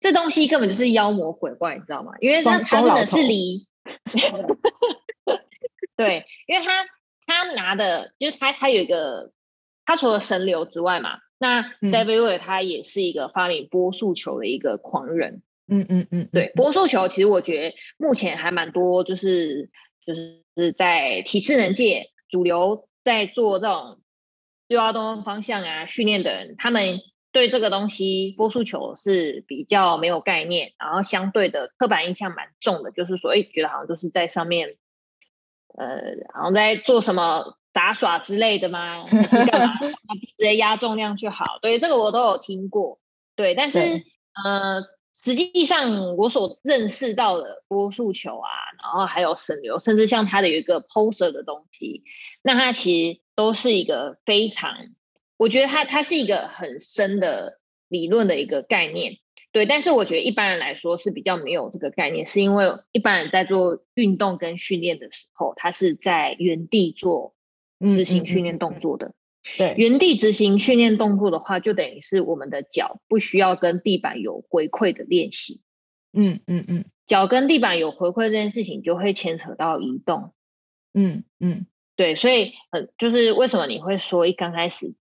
[0.02, 2.14] 这东西根本就是妖魔鬼怪，你知道吗？
[2.20, 3.68] 因为它它真的是离，
[5.96, 6.88] 对，因为他
[7.28, 9.32] 他拿的就是他他有一个，
[9.86, 19.70] 他除了神流之外嘛，那 David 他也是一个发明波速球的一个狂人，嗯嗯嗯，对，波速球其实我觉得目前还蛮多，就是
[20.04, 24.00] 就是在体适能界主流在做这种
[24.68, 27.02] 六幺东方向啊训练的人，他们。
[27.32, 34.76] 对这个东西，波速球是比较没有概念，然后相对的刻板印象蛮重的，就是说，哎，觉得好像都是在上面，
[35.78, 35.88] 呃，
[36.34, 39.06] 好像在做什么杂耍之类的吗？
[39.08, 39.74] 还是干嘛？
[40.38, 41.60] 直接压重量就好。
[41.62, 43.00] 对，这个我都有听过。
[43.38, 44.04] 对，但是对
[44.44, 48.50] 呃，实际上我所认识到的波速球啊，
[48.84, 52.04] 然后还有神流，甚至像它的有一个 poser 的东西，
[52.42, 54.76] 那它其实都是一个非常。
[55.42, 59.18] 我觉得它它是一个很深的理论的一个概念，
[59.52, 59.66] 对。
[59.66, 67.34] 但是我觉得一般人来说是比较没有这个概念，是因为一般人在做运动跟训练的时候，他是在原地做
[67.80, 69.08] 执行训练动作的。
[69.08, 75.62] 嗯嗯嗯、对，原地执行训练动作的话，就等于是我们的脚不需要跟地板有回馈的练习。
[76.14, 80.36] 嗯嗯嗯，脚跟地板有回馈这件事情，就会牵扯到移动。
[80.94, 82.14] 嗯嗯，对。
[82.14, 84.94] 所以，呃，就是为什么你会说一刚开始。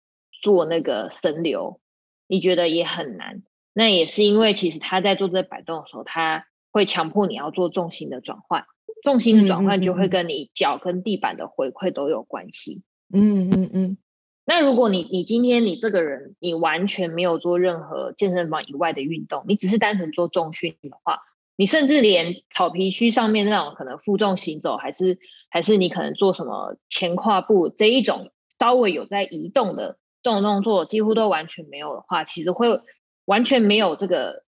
[0.42, 1.80] 做那个神流，
[2.28, 3.44] 你觉得也很难。
[3.74, 8.66] 那也是因为其实他在做这摆动的时候，他会强迫你要做重心的转换，
[9.04, 12.82] 重心的转换就会跟你脚跟地板的回馈都有关系。
[13.14, 13.98] 嗯嗯嗯。
[14.46, 21.20] 那如果你你今天你这个人你完全没有做任何健身房以外的运动，你只是单纯做重训的话，
[21.56, 32.82] 你甚至连草皮区上面那种可能负重行走，还是还是你可能做什么前跨步这一种稍微有在移动的这种动作，几乎都完全没有的话，其实会
[33.26, 34.44] 完全没有这个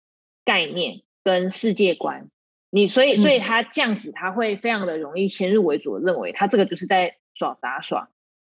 [0.46, 1.02] 概念。
[1.24, 2.30] 跟世界观，
[2.70, 8.08] 你所以所以他这样子，他会非常的容易先入为主的认为他这个就是在耍杂耍，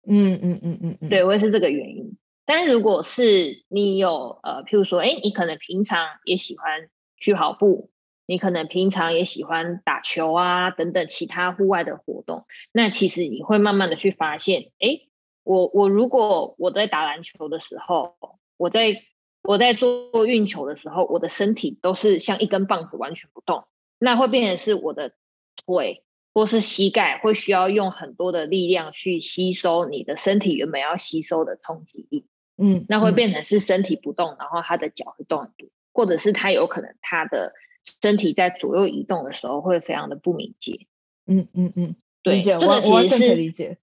[0.06, 2.18] 嗯嗯嗯嗯嗯，对，我也是这个原因。
[2.44, 7.88] 但是如果是你有呃，譬如说，哎，你可能平常也喜欢去跑步，
[8.26, 15.07] 你可能平常也喜欢打球啊等等其他户外的活动，那其实你会慢慢的去发现，哎，
[15.48, 18.16] 我我如果我在打篮球的时候，
[18.56, 19.02] 我在。
[19.40, 23.64] 我在做运球的时候，我的身体都是像一根棒子，完全不动。
[23.98, 25.12] 那会变成是我的
[25.56, 32.26] 腿或是膝盖会需要用很多的力量去吸收你的身体原本要吸收的冲击力。
[32.58, 37.54] 嗯，那会变成是身体不动，然后他的脚会动很多，或者是他有可能他的
[38.02, 40.86] 身体在左右移动的时候会非常的不敏捷。
[41.24, 43.78] 嗯嗯嗯，对，这个其实是理解。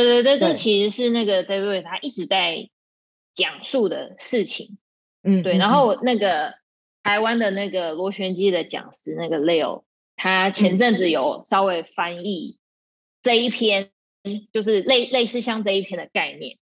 [0.00, 2.70] 对对对，这其实是那个 David 他一直在
[3.32, 4.78] 讲述的事情。
[5.22, 6.54] 嗯，对，然后那个
[7.02, 9.84] 台湾的那个螺旋机的讲师那个 Leo，
[10.16, 12.58] 他前阵子有稍微翻译
[13.22, 13.90] 这一篇，
[14.52, 16.58] 就是类类似像这一篇的概念。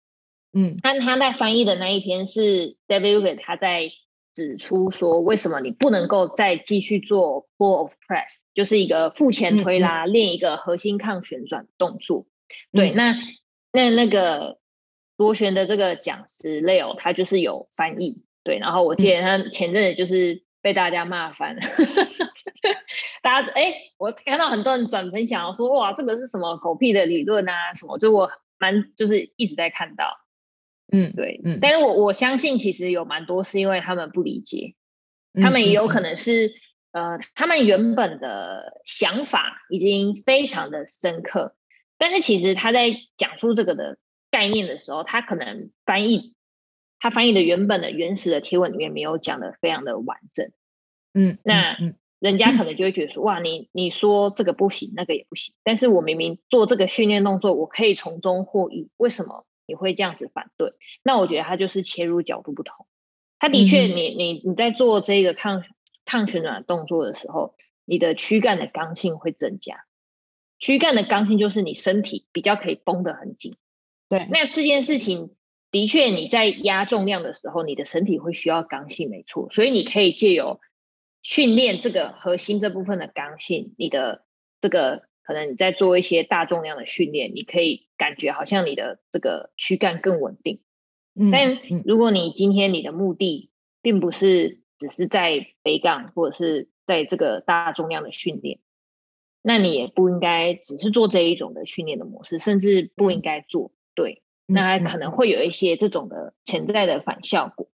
[0.53, 3.93] 嗯，但他在翻译的那一篇是 David 他在
[4.33, 12.27] 指出说，为什么你不能够再继续做 Pull of Press，就是一个腹前推拉，嗯、练一个核心抗旋转动作。
[12.73, 13.15] 嗯、对，那
[13.73, 14.59] 那那个
[15.17, 18.23] 螺旋的这个讲师 Leo，他就是有翻译。
[18.45, 21.57] 对，然后我记得他前阵子就是被大家骂翻
[23.23, 27.75] 大家哎，我看到很多人转分享说，哇，这个是什么狗屁的理论啊？
[27.75, 27.99] 什么？
[27.99, 30.17] 就我蛮就是一直在看到，
[30.91, 34.75] 嗯，对，嗯，但是我我相信其实有蛮多是因为他们不理解，
[35.35, 36.55] 他们也有可能是、
[36.93, 41.55] 嗯、呃，他们原本的想法已经非常的深刻，
[41.99, 43.99] 但是其实他在讲述这个的
[44.31, 46.35] 概念的时候，他可能翻译。
[47.01, 50.51] 他翻译的原本的原始的贴文里面没有讲的非常的完整，
[51.15, 51.79] 嗯，那
[52.19, 60.73] 人家可能就会觉得说，哇，你你说这个不行，那个也不行，但是我明明做这个训练动作，我可以从中获益，为什么你会这样子反对？
[61.05, 62.89] 那我觉得他就是切入角度不同。
[63.39, 65.63] 他的确你，你你你在做这个抗
[66.05, 69.85] 抗旋转动作的时候，你的躯干的刚性会增加，
[70.59, 73.57] 躯干的刚性就是你身体比较可以绷得很紧。
[74.09, 75.35] 对，那这件事情。
[75.71, 79.51] 的确，你在压重量的时候，你的身体会需要刚性，没错。
[79.51, 80.61] 所以你可以借由
[81.21, 84.25] 训练这个核心这部分的刚性，你的
[84.63, 90.63] 这个可能你在做一些大重量的训练，你可以感觉好像你的这个躯干更稳定。
[91.15, 93.51] 嗯，但如果你今天你的目的
[93.83, 98.59] 并不是只是在背杠或者是在这个大重量的训练，
[99.49, 103.73] 那你也不应该只是做这一种的训练的模式，甚至不应该做。
[103.95, 104.23] 对。
[104.51, 107.69] 那可能会有一些这种的潜在的反效果。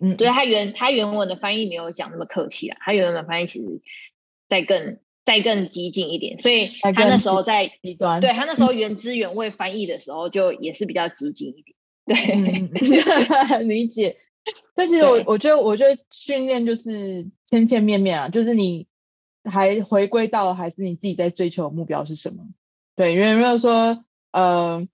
[0.00, 3.82] 嗯，对，他原他原文的翻译没有讲那么客气啊，他原文的翻译其实
[4.48, 11.76] 再更再更激进一点，所以他那时候在极端，对他那时候原汁原味翻译的时候就也是比较激进一点。
[12.06, 12.70] 对，嗯、
[13.68, 14.16] 理解。
[14.74, 18.86] 但其实我我觉得我觉得训练就是千千面面啊，就是你
[19.50, 22.46] 还回归到还是你自己在追求的目标是什么？
[22.96, 24.88] 对，因为没有说呃。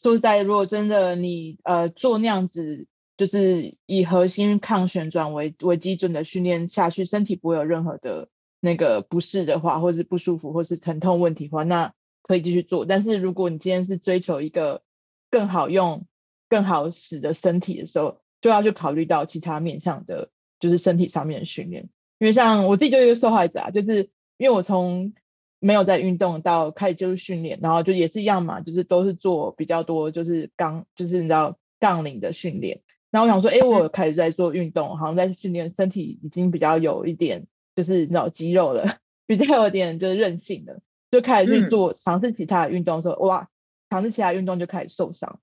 [0.00, 2.86] 说实在，如果真的你呃做那样子，
[3.18, 12.86] 就是以核心抗旋转为为基准的训练下去，身体不会有任何的那个不适的话，或是不舒服，或是疼痛问题的话，那可以继续做。
[12.86, 14.82] 但是如果你今天是追求一个
[15.28, 16.06] 更好用、
[16.48, 21.90] 更好使的身体的时候，就要去考虑到其他面向的，就是身体上面的训练。
[22.22, 25.12] 因为像我自己就是一个受害者啊，就是因为我从
[25.58, 32.80] 没有在运动到开始接触训练，然后就也是一样嘛，就是都是做比较多，就是杠，就是你知道杠铃的训练。
[33.10, 40.78] 然后我想说，哎，我开始在做运动，好像在训练身体已经比较有一点，就是你知道肌肉了， 比较有点就是韧性了，
[41.10, 43.48] 就开始去做尝试其他的运动的时候，哇，
[43.90, 45.40] 尝试其他运动就开始受伤。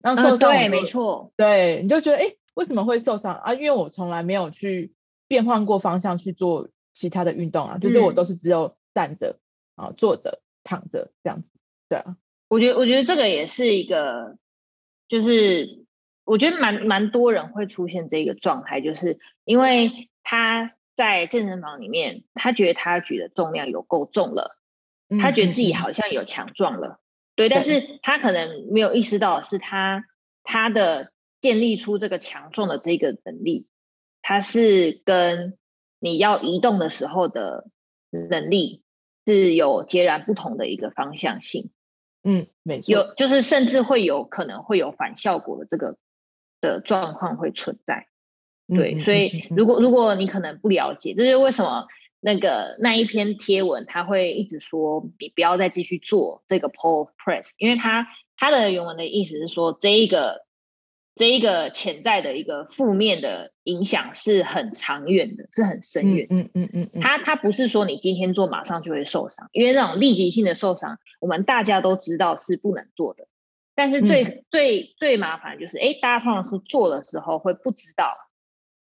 [0.00, 3.54] 然后受伤，对，没错，对，你就觉得，哎，为什么会受伤啊？
[3.54, 4.92] 因为我从来没有去
[5.32, 8.76] 变换过方向去做其他的运动啊，就是我都是只有。
[8.94, 9.38] 站着
[9.74, 11.50] 啊，坐着、躺着这样子，
[11.88, 12.18] 对啊。
[12.48, 14.36] 我觉得，我觉得这个也是一个，
[15.08, 15.86] 就是
[16.24, 24.58] 我觉得蛮蛮多人会出现这个状态，就是因为他在健身房里面，他觉得他举的重量有够重了，
[25.18, 27.00] 他觉得自己好像有强壮了，嗯、
[27.36, 30.04] 对，但是他可能没有意识到是他
[30.42, 33.68] 他的建立出这个强壮的这个能力，
[34.22, 35.58] 他是跟
[36.00, 37.66] 你要移动的时候的
[38.10, 38.82] 能力
[39.26, 41.70] 是有截然不同的一个方向性。
[42.24, 45.96] 嗯，没错，有就是甚至会有可能会有反效果的这个
[46.60, 48.06] 的状况会存在。
[48.68, 51.88] 对，所以如果如果你可能不了解，这就是为什么
[52.20, 58.06] 那个那一篇贴文他会一直说你不要再继续做这个 pole press，因为他
[58.36, 60.46] 他的原文的意思是说这一个
[61.14, 66.26] 这一个潜在的一个负面的影响是很长远的，是很深远。
[66.30, 73.26] 嗯嗯嗯嗯，他他不是说你今天做马上就会受伤，因为那种立即性的受伤，我们大家都知道是不能做的。
[73.74, 78.16] 但是最、嗯、最最麻烦就是，哎，大家通常是做的时候会不知道。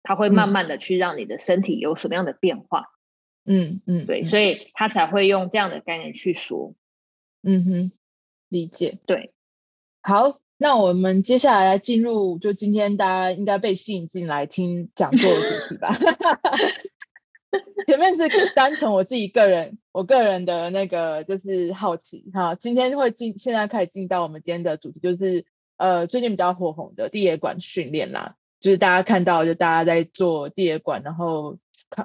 [0.07, 2.91] 他会慢慢的去让你的身体有什么样的变化，
[3.43, 6.75] 嗯嗯，对，所以他才会用这样的概念去说，
[7.41, 7.91] 嗯哼，
[8.47, 9.33] 理解，对，
[10.03, 15.97] 好，那我们接下来来进入，就今天大家应该被吸引进来听讲座的主题吧。
[17.87, 25.45] 前面是单纯我自己个人，我个人的那个就是好奇哈，今天会进，现在开始进到我们今天的主题，就是
[25.77, 28.35] 呃最近比较火红的地铁馆训练啦。
[28.61, 31.57] 就是大家看到，就大家在做地铁馆，然后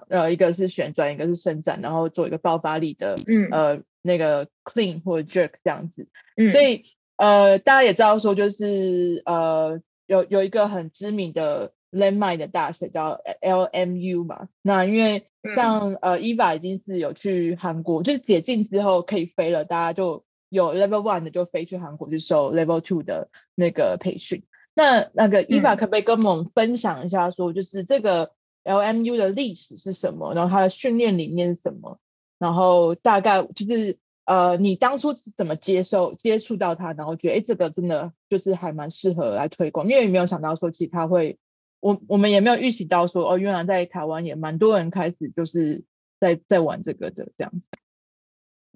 [0.08, 6.84] 呃，一个是旋转，一个是伸展，然后做一个爆发力的，嗯，呃，那个 clean 或者 jerk 这样子，嗯，所以
[7.20, 24.44] 呃，大家也知道说，就是呃，有有一个很知名的 landmine 的大学叫 LMU 嘛，那因为像呃，Eva 已经是有去韩国，就是解禁之后可以飞了，大家就有 level one 的就飞去韩国去受 level two 的那个培训。
[24.72, 28.32] 那那个 Eva 可不可以跟我们分享一下，说就是这个
[28.64, 31.98] LMU 的历史是什么，然后它的训练理念是什么，
[32.38, 41.38] 然后大概就是呃，你当初是怎么接受接触到它，然后觉得哎，这个真的就是还蛮适合来推广，因为也没有想到说其实它会，
[41.80, 45.84] 我我们也没有预期到说哦，原来在台湾也蛮多人开始就是
[46.18, 47.68] 在在玩这个的这样子。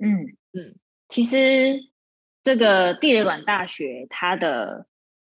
[0.01, 0.75] 嗯嗯，
[1.09, 1.81] 其实
[2.43, 4.87] 这个地雷馆大学它的。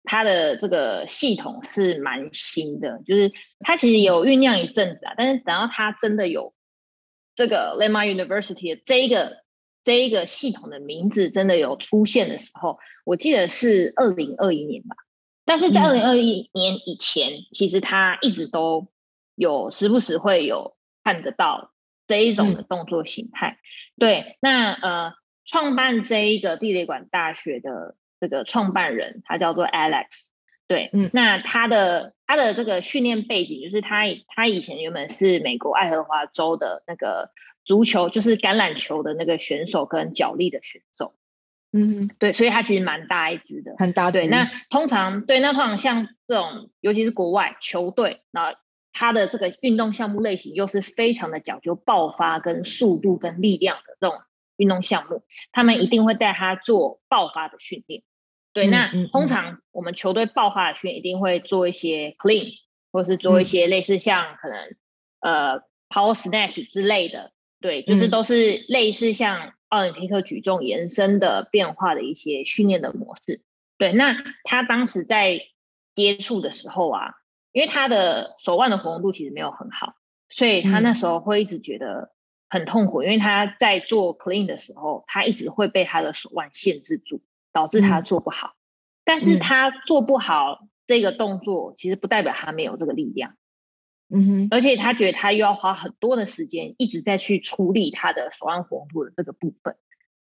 [0.09, 6.53] 它的这个系统是蛮新的，就是它其实有酝酿一阵子啊，但是等到它真的有
[7.35, 9.43] 这个 Landmine University 的这一个
[9.83, 14.95] 这一个系统的名字真的有出现的时候，我记得是二零二一年吧。
[15.45, 18.87] 但是在二零二一年以前，嗯、其实它一直都
[19.35, 21.71] 有时不时会有看得到
[22.07, 23.59] 这一种的动作形态。
[23.59, 25.13] 嗯、对，那呃，
[25.45, 27.95] 创办这一个地雷馆大学的。
[28.19, 30.29] 这个创办人他叫做 Alex，
[30.67, 37.29] 对，嗯，那他的他的这个训练背景就是他他以前原本是美国爱荷华州的那个
[37.67, 41.13] 足球，就是橄榄球的那个选手跟脚力的选手，
[41.71, 44.09] 嗯，对，所以它其实蛮大一只的，很大。
[44.09, 48.55] 对，那通常对，那通常像这种，尤其是国外球队，那
[48.91, 54.17] 它的这个运动项目类型又是非常的讲究爆发跟速度跟力量的这种。
[54.59, 58.01] 运动项目，他们一定会带他做爆发的训练。
[58.53, 62.53] 对，那通常我们球队爆发的训练一定会做一些 clean，
[62.91, 64.75] 或是做一些类似像可能
[65.19, 65.59] 呃
[65.89, 67.31] power snatch 之类的。
[67.59, 73.41] 对，就是都是类似像奥林匹克举重延伸的变化的一些训练的模式。
[73.77, 75.41] 对，那他当时在
[75.93, 77.13] 接触的时候啊，
[77.51, 79.95] 因为他的手腕的活动度其实没有很好，
[80.29, 82.11] 所以他那时候会一直觉得。
[82.49, 87.19] 很痛苦，因为他在做 clean 的时候，他一直会被他的手腕限制住，
[87.51, 88.55] 导致他做不好。
[88.55, 88.57] 嗯、
[89.03, 93.35] 但是他做不好这个动作，其实不代表他没有这个力量。
[94.09, 99.75] 嗯哼，而且他觉得他又要花很多的时间，一直在去处理他的手腕活动度的这个部分。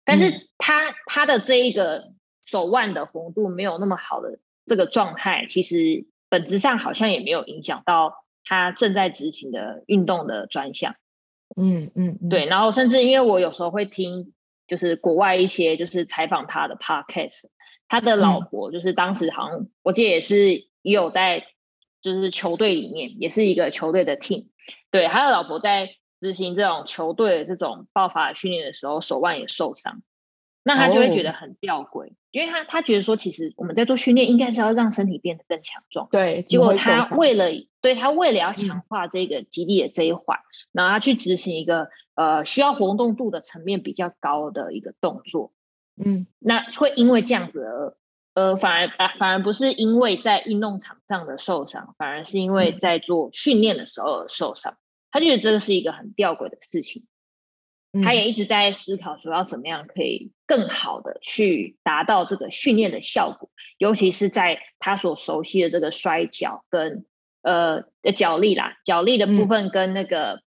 [0.05, 2.13] 但是他他的这一个
[2.45, 10.95] 手腕的活动度没有那么好的这个状态，其实本质上好像也没有影响到他正在执行的运动的专项。
[11.57, 14.33] 嗯嗯，嗯对，然后甚至因为我有时候会听，
[14.67, 17.47] 就是国外一些就是采访他的 podcast，
[17.89, 21.47] 他的老婆就是当时好像我记得也是也有在
[22.15, 24.47] 就是球队里面，也是一个球队的 team，
[24.91, 25.91] 对，他的老婆在
[26.21, 30.03] 执行这种球队的这种爆发训练的时候，手腕也受伤。
[30.63, 36.09] 那他就会觉得很吊诡，哦、因为他他觉得说，其实我们在做训练，应该是要让身体变得更强壮。
[36.11, 37.51] 对，结果他为了
[37.81, 40.43] 对他为了要强化这个肌力的这一环，嗯、
[40.73, 45.53] 然后他去执行一个呃需要活动度的层面比较高的一个动作。
[46.05, 47.97] 嗯，那会因为这样子而
[48.37, 54.77] 呃反而啊反而不是因为在运动场上的受伤，反而是因为在做训练的时候而受伤。
[55.11, 57.05] 他觉得这个是一个很吊诡的事情。
[58.05, 67.07] 他也一直在思考说要怎么样可以更好的去达到这个训练的效果，尤其是在他所熟悉的这个摔跤跟
[67.41, 70.43] 呃的脚力啦，脚力的部分跟那个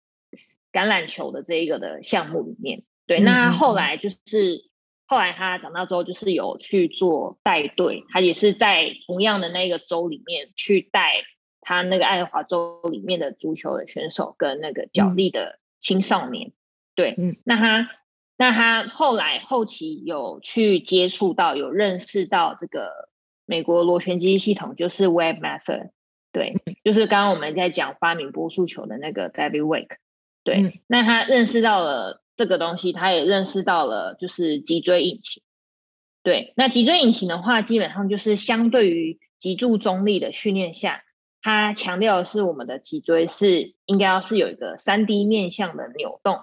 [0.73, 4.65] 橄榄球的这一个的项目里面，对，那后来就是
[5.07, 11.23] 后来他长大之后就是有去做带队，他也是在同样的那个州里面去带
[11.61, 16.53] 他那个爱荷华州里面的足球的选手跟那个角力的青少年。
[16.95, 17.91] 对，嗯，那他，
[18.37, 23.09] 那他后来后期有去接触到，有认识到这个
[23.45, 25.91] 美国螺旋机系统，就是 Web Method
[26.33, 26.55] 对，
[26.85, 29.97] 就是刚刚我们在讲发明波速球的那个 David Wake，
[30.43, 35.43] 对，嗯，那他认识到了这个东西，他也认识到了就是脊椎引擎，
[36.23, 41.03] 对，那脊椎引擎的话，基本上就是相对于脊柱中立的训练下，
[41.43, 46.39] 它强调的是我们的脊椎是应该要是有一个三 D 面向的扭动。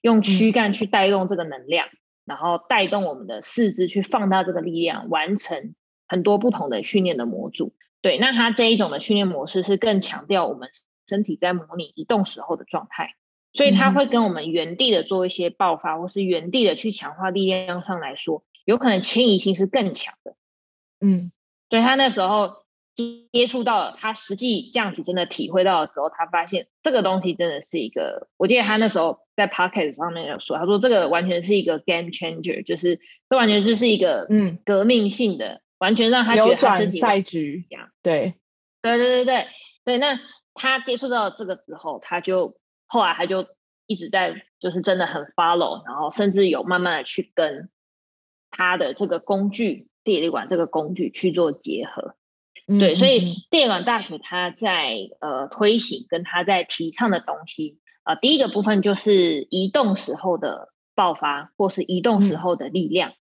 [0.00, 5.74] 用躯干去带动这个能量，嗯、然后带动我们的四肢去放大这个力量，完成
[6.06, 7.74] 很多不同的训练的模组。
[8.00, 10.68] 对，那它这一种的训练模式是更强调我们
[11.08, 13.16] 身体在模拟移动时候的状态，
[13.58, 20.34] 所以它会跟我们原地的做一些爆发，或是原地的去强化力量上来说，有可能迁移性是更强的。
[21.00, 21.32] 嗯，
[21.68, 22.64] 所以他那时候。
[23.30, 28.26] 接触到了，他实际这样子真的体会到了之后，他发现这个东西真的是一个。
[28.36, 32.98] 我记得他那时候在 podcast 上面有说，他说这个完全是一个 game changer，就是
[33.30, 37.88] 这完全就是一个嗯革命性的，嗯、完全让他觉得他身体赛局一样。
[38.02, 38.34] 对，
[38.82, 39.46] 对对对对
[39.84, 39.98] 对。
[39.98, 40.18] 那
[40.54, 42.57] 他接触到这个之后，他就
[42.88, 43.46] 后来他就
[43.86, 47.68] 一直在就是真的很 follow，然后甚至有慢慢的去跟
[48.50, 52.16] 他的这个工具地理馆这个工具去做结合。
[52.66, 63.12] 对，所以电管大学它在呃推行跟它在提倡的东西啊、呃，第一个部分就是移动时候的爆发，或是移动时候的力量。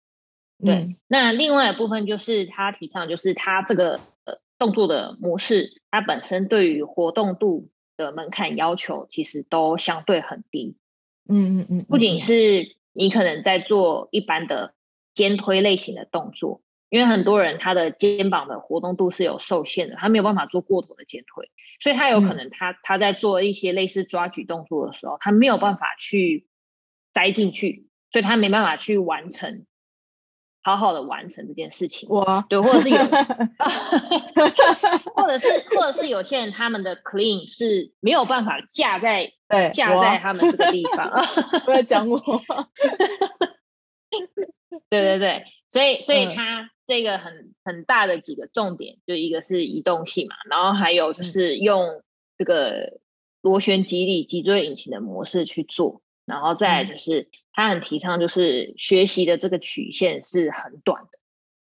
[0.60, 10.78] 嗯、对，那另外一部分就是它提倡，就是它这个呃动作的模式，它本身对于活动度的门槛要求其实都相对很低。
[11.28, 14.74] 嗯嗯嗯，不仅是你可能在做一般的
[15.14, 16.62] 肩推类型的动作。
[16.90, 26.48] 因为很多人他的肩膀的活动度是有受限的，他没有办法做过头的肩推，所以他有可能他、嗯、他在做一些类似抓举动作的时候，他没有办法去
[27.12, 29.66] 栽进去，所以他没办法去完成
[30.68, 32.10] 好好的完成这件事情。
[32.10, 32.98] 哇，对，或者是有
[35.16, 41.24] 或者是或者是有些人他们的 clean 是没有办法架在对架在他们这个地方。
[41.64, 42.20] 不要讲我。
[44.90, 46.70] 对对对，所以所以他。
[46.88, 52.02] 这个很很大的几个重点，就一个是移动性嘛，然后还有就是用
[52.38, 53.02] 这个
[53.42, 61.18] 螺旋肌力脊椎引擎的模式去做，然后再就是他很提倡就是学习的这个曲线是很短的，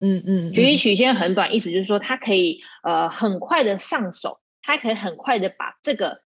[0.01, 6.21] 嗯嗯，学习曲线很短，意思就是说他可以呃很快的上手，他可以很快的把这个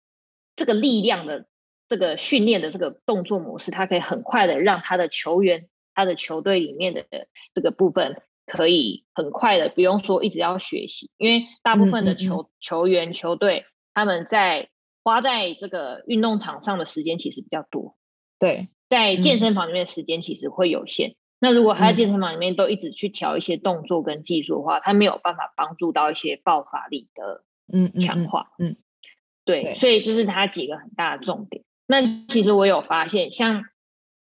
[0.55, 1.45] 这个力量的
[1.88, 7.05] 这个训练的这个动作模式，他可以很快的让他的球员、他的球队里面的
[7.53, 8.24] 这个部分。
[8.45, 14.67] 可以很快的，不用说一直要学习，因为大部分的球、嗯嗯嗯、球员、球队他们在
[15.01, 17.95] 花在这个运动场上的时间其实比较多。
[18.44, 21.12] 对，在健身房里面的时间其实会有限。
[21.12, 28.52] 嗯、那如果他在健身房里面都一直去调一些动作跟技术的话，他没有办法帮助到一些爆发力的嗯强化。
[28.60, 28.78] 嗯，嗯，嗯，
[29.46, 31.64] 对，对，所以这是他几个很大的重点。
[31.88, 33.64] 那其实我有发现，像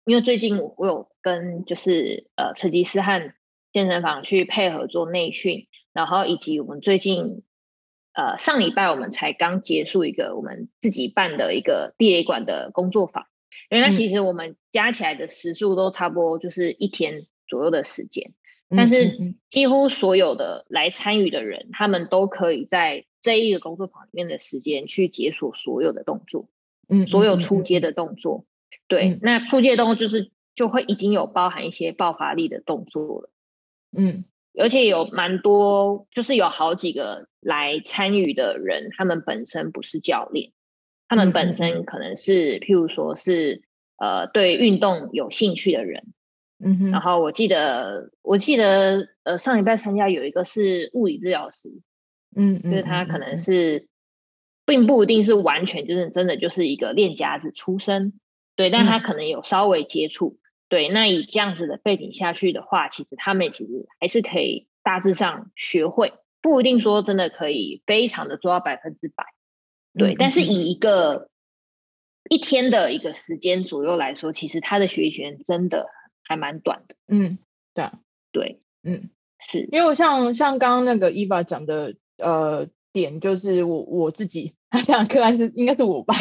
[0.06, 3.34] 因为最近我我有跟就是呃成吉思汗。
[3.76, 7.44] 健身房去配合做内训，然后以及我们最近，
[8.14, 13.28] 呃，上礼拜我们才刚结束一个我们自己办的一个地雷馆的工作坊，
[13.70, 18.32] 因为那其实我们加起来的时数都差不多就是一天左右的时间，
[18.70, 26.48] 但是几乎所有的来参与的人，他们都可以在这一个工作坊里面的时间去解锁所有的动作，
[26.88, 28.46] 嗯，所有出街的动作，
[28.88, 33.30] 对，那出街的动作就是就会已经有包含一些爆发力的动作了。
[33.98, 34.26] 嗯，
[34.60, 40.52] 而且有蛮多，就是有好几个来参与的人，他们本身不是教练，
[41.08, 43.62] 他们本身可能是，譬如说是
[43.98, 46.14] 呃对运动有兴趣的人，
[46.64, 46.92] 嗯哼。
[46.92, 51.70] 然后我记得，我记得呃上礼拜参加有一个是物理治疗师，
[52.36, 53.88] 嗯，就是他可能是，
[54.66, 58.20] 并不一定是完全就是真的就是一个练家子出身，
[58.56, 60.40] 对，但他可能有稍微接触。
[60.68, 69.26] 对，那以这样子的背景下去的话，其实他们其实还是可以大致上学会，不一定说真的可以非常的做到百分之百。
[69.98, 71.30] 对，但是以一个
[72.30, 75.88] 一天的一个时间左右来说，其实他的学习时间真的
[76.24, 76.96] 还蛮短的。
[77.08, 77.38] 嗯，
[77.74, 78.00] 对啊，
[78.32, 79.68] 对，嗯，是。
[79.72, 86.16] 因为像像刚刚那个 Eva 讲的，呃，点就是我我自己，他讲课案是应该是我吧，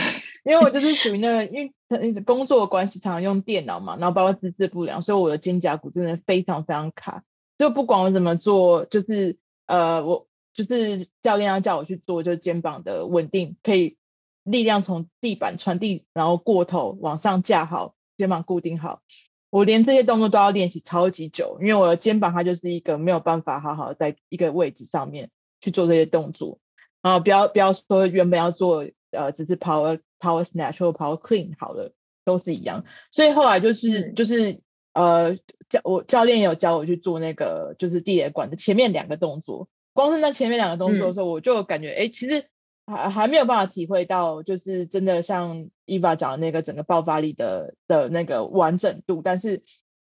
[0.45, 7.25] 因为我就是属于那个，因为工作关系常常用电脑嘛，然后包括资质不良，所以我的肩胛骨真的非常非常卡，
[7.57, 13.98] 就不管我怎么做，就是呃，我就是教练要叫我去做，就是肩膀的稳定可以。
[14.46, 19.00] 力量从地板传递，然后过头往上架好，肩膀固定好。
[19.48, 25.30] 我连这些动作都要练习超级久，因为我的肩膀它就是一个没有办法好好在一个位置上面
[25.62, 26.59] 去做这些动作。
[27.00, 31.94] 然后不要不要说原本要做呃只是 power power snatch 或 power clean 好了，
[32.26, 32.84] 都是一样。
[33.11, 34.61] 所以后来就是就是
[34.92, 35.36] 呃
[35.70, 39.70] 教我教练有教我去做那个就是地铁管的前面两个动作。
[39.95, 42.45] 光是那前面两个动作的时候，我就感觉哎、嗯，其实。
[42.86, 49.62] 还还没有办法体会到，就是真的像伊娃讲的那个整个爆发力的的那个完整度，但是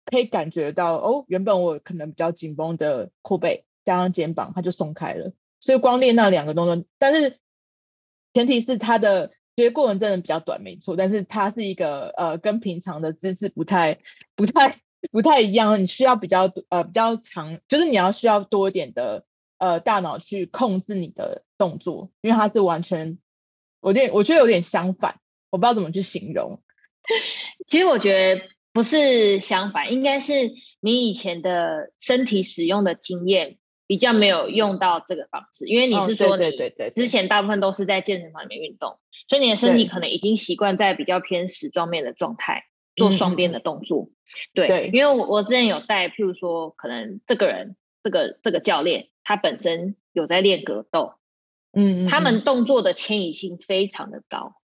[0.05, 5.31] 可以感觉到哦，原本我可能比较紧绷的后背加上肩膀，它就松开了。
[5.61, 7.39] 所以光练那两个动作，但是
[8.33, 10.97] 前提是它的学过程真的比较短，没错。
[10.97, 14.01] 但是它是一个呃，跟平常的姿势不太、
[14.35, 14.81] 不太、
[15.13, 19.25] 不太一样，你需要比较呃比较长，就是你要需要多一点的。
[19.65, 23.19] 呃，大脑去控制你的动作，因为它是完全，
[23.81, 26.61] 我有点我觉得有点相反，我不知道怎么去形容。
[27.67, 28.43] 其实我觉得
[28.75, 33.57] 不是相反，应该是你以前的身体使用的经验
[33.87, 36.45] 比较没有用到这个方式，因为你是说你
[36.95, 38.99] 之前大部分都是在健身房里面运动，
[39.29, 42.65] 所以你的身体可能已经习惯在比较偏时装面的状态
[42.97, 44.11] 做双边的动作。
[44.53, 47.77] 对，对，因为我我之前有带，譬如说可能这个人。
[48.05, 51.15] 这个这个教练他本身有在练格斗，
[51.73, 54.55] 嗯，嗯，他们动作的迁移性非常的高，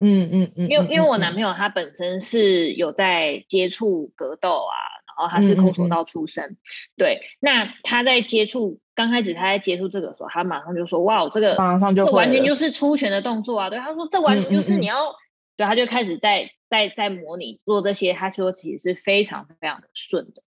[0.00, 4.74] 嗯嗯嗯，因为因为我男朋友他本身是有在接触格斗啊，
[5.06, 6.02] 然后他是空手道。
[6.02, 6.56] 出身，
[6.96, 15.14] 对，那他在接触刚开始他在接触这个时候，他马上就说哇，这个马上就这完全就是出拳的动作啊，对，他说这完全就是你要，
[15.56, 20.42] 对，他就开始在在在模拟做这些，他说其实是非常非常的顺的，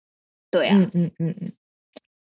[0.50, 1.52] 对啊，嗯嗯嗯嗯。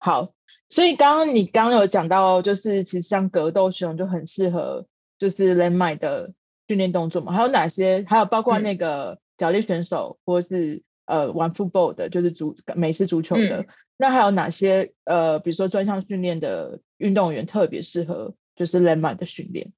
[0.07, 0.33] 好，
[0.69, 4.87] 所以刚刚你刚刚有讲到，就是其实像格斗选手就很适合，
[5.19, 6.33] 就是 landmine 的
[6.69, 7.33] 训练动作嘛。
[7.33, 8.05] 还有哪些？
[8.07, 13.63] 还有包括那个角力选手，或是呃玩 football 的，就是足美式足球的。
[13.63, 19.73] 嗯、那还有哪些呃，比如说专项训练的运动员特别适合，就是 landmine 的训练？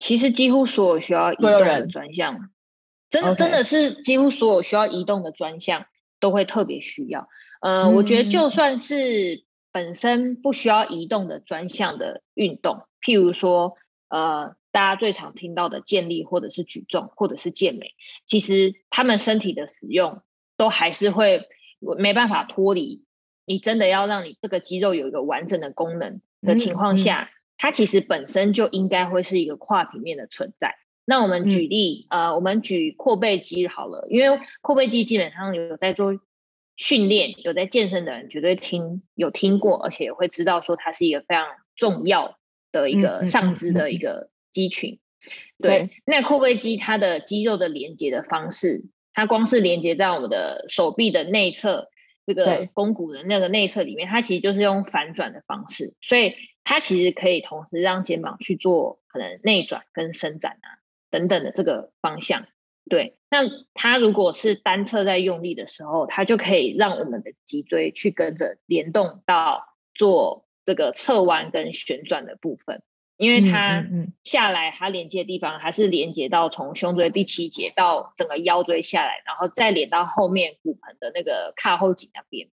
[0.00, 2.48] 其实几乎所有需要移动的专项，
[3.10, 5.84] 真的.真的是几乎所有需要移动的专项
[6.20, 7.28] 都会特别需要。
[7.66, 9.42] 呃、嗯，我觉得就算是
[9.72, 13.74] 本身不需要移动的专项的运动，譬如说，
[14.08, 20.22] 呃，大家最常听到的健力，或者是举重，或者是健美，其实他们身体的使用
[20.56, 21.48] 都还是会
[21.98, 23.02] 没办法脱离。
[23.46, 30.76] 你真的要让你这个肌肉有一个完整的功能的情况下，嗯嗯、它其实本身就应该会是一个跨平面的存在。
[31.04, 36.16] 那我们举例，嗯、呃，我们举阔背肌好了，因为阔背肌基本上有在做。
[36.76, 42.38] 训练有在健身的人绝对听有听过，而且也会知道说它是一个非常重要
[42.72, 44.92] 的一个上肢的一个肌群。
[44.92, 51.88] 嗯嗯嗯嗯、对，对，那阔背肌它的肌肉的连接的方式，它光是连接在我们的手臂的内侧
[52.26, 60.78] 这个肱骨的那个内侧里面，它其实就是用反转的方式，所以它其实可以同时让肩膀去做可能内转跟伸展啊
[61.10, 62.46] 等等的这个方向。
[62.88, 63.40] 对，那
[63.74, 72.82] 它如果是单侧在用力的时候，它就可以让我们的脊椎去跟着联动到做这个侧弯跟旋转的部分，
[73.16, 73.84] 因为它
[74.22, 82.48] 下来它连接的地方还是连接到从胸椎第七节到整个腰椎下来，然后再连到后面骨盆的那个髂后颈那边。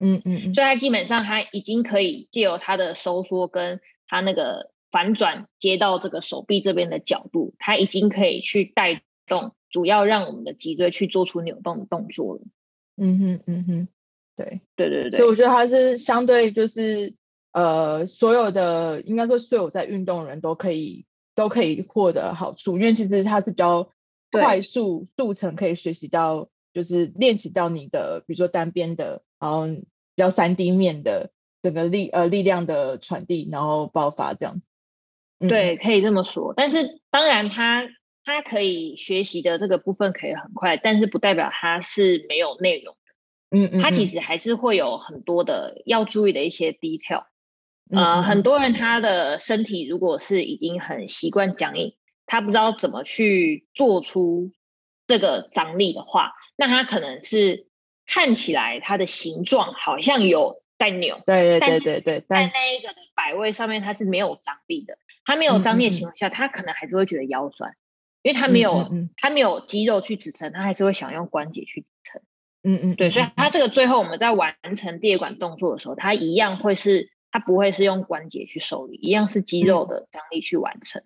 [0.00, 9.54] 嗯嗯嗯，所以它基本上它已经可以借由它的收缩跟它那个反转接到这个手臂这边的角度，它已经可以去带动。
[9.74, 12.42] 主要让我们的脊椎去做出扭动的动作了。
[12.96, 13.88] 嗯哼，嗯哼，
[14.36, 15.18] 对，对对对。
[15.18, 17.12] 所以我觉得它是相对就是
[17.50, 23.90] 呃，所有的应该说所有在运动的人都可以都可以获得好处，因为其实它是比较
[24.30, 29.84] 快速速成，可以学习到就是练习到你的比如说单边的，然后比
[30.16, 34.62] 较三 D 面的整个力呃力量的传递，然后爆发这样。
[35.40, 35.48] 嗯。
[35.48, 36.54] 对，可以这么说。
[36.56, 37.88] 但是当然它。
[38.24, 43.58] 他可以学习的这个部分可以很快，但是不代表他是没有内容的。
[43.58, 47.24] 嗯嗯，他其实还是会有很多的要注意的一些 detail。
[47.90, 51.94] 呃，很多人他的身体如果是已经很习惯僵硬，
[52.26, 54.50] 他不知道怎么去做出
[55.06, 57.68] 这个张力的话，那他可能是
[58.06, 67.76] 看起来它的形状好像有在扭，对对对对对，在那一个的摆位上面它是没有张力的，它没有张力的情况下，他、可能还是会觉得腰酸，
[68.24, 72.22] 因为他没有嗯嗯他没有肌肉去支撑，他还是会想用关节去支撑。
[72.62, 81.02] 嗯嗯，对，所以他这个最后我们在完成第二管动作的时候，他一样会是，他不会是用关节去受力，一样是肌肉的张力去完成。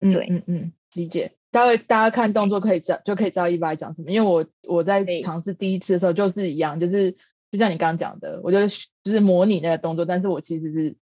[0.00, 1.32] 嗯、对，嗯嗯，理解。
[1.50, 4.10] 大概大家看动作可以知道，就可以知道一般讲什么。
[4.10, 7.12] 因为我我在尝试第一次的时候就是一样，就是
[7.52, 8.66] 就像你刚刚讲的，我就
[9.02, 10.96] 就是模拟那个动作，但是我其实是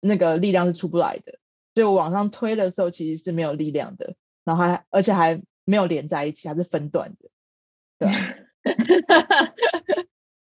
[0.00, 1.38] 那个力量是出不来的，
[1.74, 4.14] 所以我往上推的时候其实是没有力量的，
[4.48, 7.28] 然后还而且还没有连在一起，还是分段的，
[7.98, 8.08] 对。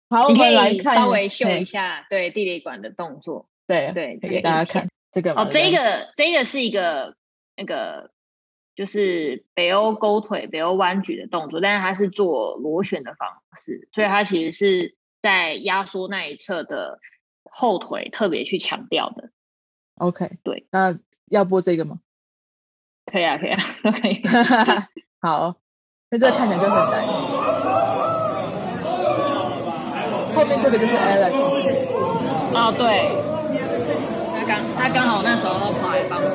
[0.09, 3.49] 好， 我们来看，稍微秀一下对地雷馆的动作。
[3.67, 5.33] 对对，给大家看这个。
[5.33, 7.17] 哦，这个这个是一个
[7.57, 8.11] 那个
[8.75, 13.27] 就是北欧勾腿、北欧弯举的动作，但是它是做螺旋的方
[13.59, 17.01] 式，所以它其实是在压缩那一侧的
[17.43, 19.31] 后腿特别去强调的。
[19.95, 21.99] OK，对，那要播这个吗？
[23.11, 24.21] 可以啊，可以啊，都可以。
[25.21, 25.55] 好，
[26.11, 27.07] 那这看起来就很难。
[30.35, 31.33] 后面这个就是 Alex。
[32.53, 33.09] 哦，对，
[34.33, 36.27] 他刚他刚好那时候跑来帮我。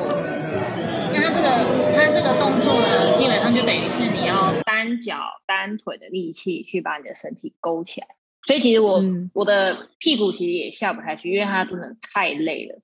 [1.13, 1.47] 那他这个
[1.95, 5.15] 他这个动作呢，基本上就等于是你要单脚
[5.45, 8.07] 单腿的力气去把你的身体勾起来。
[8.45, 12.81] 所以其实我、嗯、我的屁股其实也下不太去，因为它真的太累了。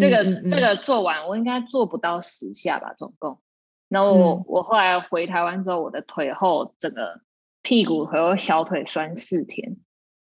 [0.00, 3.40] 这个嗯嗯这个做完我应该做不到十下吧，总共。
[3.88, 7.20] 然后我、嗯、我后来回台湾之后，我的腿后整个
[7.62, 9.76] 屁股和小腿酸四天。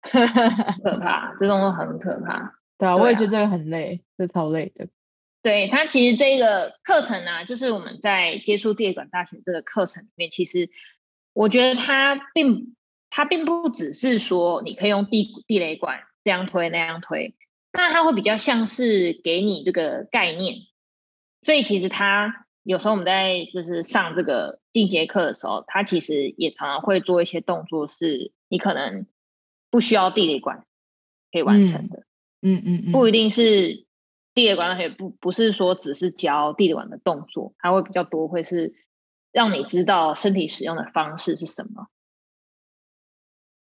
[0.00, 2.54] 可怕，这种很可怕。
[2.78, 4.88] 对啊，我也觉得这个很累，这超累的。
[5.42, 10.70] 对，它其实这个课程呢、啊，就是我们在接触地雷管大全这个课程里面，其实
[11.32, 12.76] 我觉得它并
[13.10, 17.34] 它并不只是说你可以用地地雷管这样推那样推，
[17.72, 20.56] 那它会比较像是给你这个概念。
[21.42, 29.06] 所以其实它有时候我们在就是上这个进阶课的时候，它其实也常常会做一些动作，是你可能。
[29.70, 30.64] 不需要地理馆
[31.30, 32.06] 可以完成的，
[32.40, 33.84] 嗯嗯，嗯，不一定是
[34.32, 38.72] 地雷管，而且不不是说只是教地理馆的动作，它会比较多，会是
[39.30, 41.88] 让你知道身体使用的方式是什么。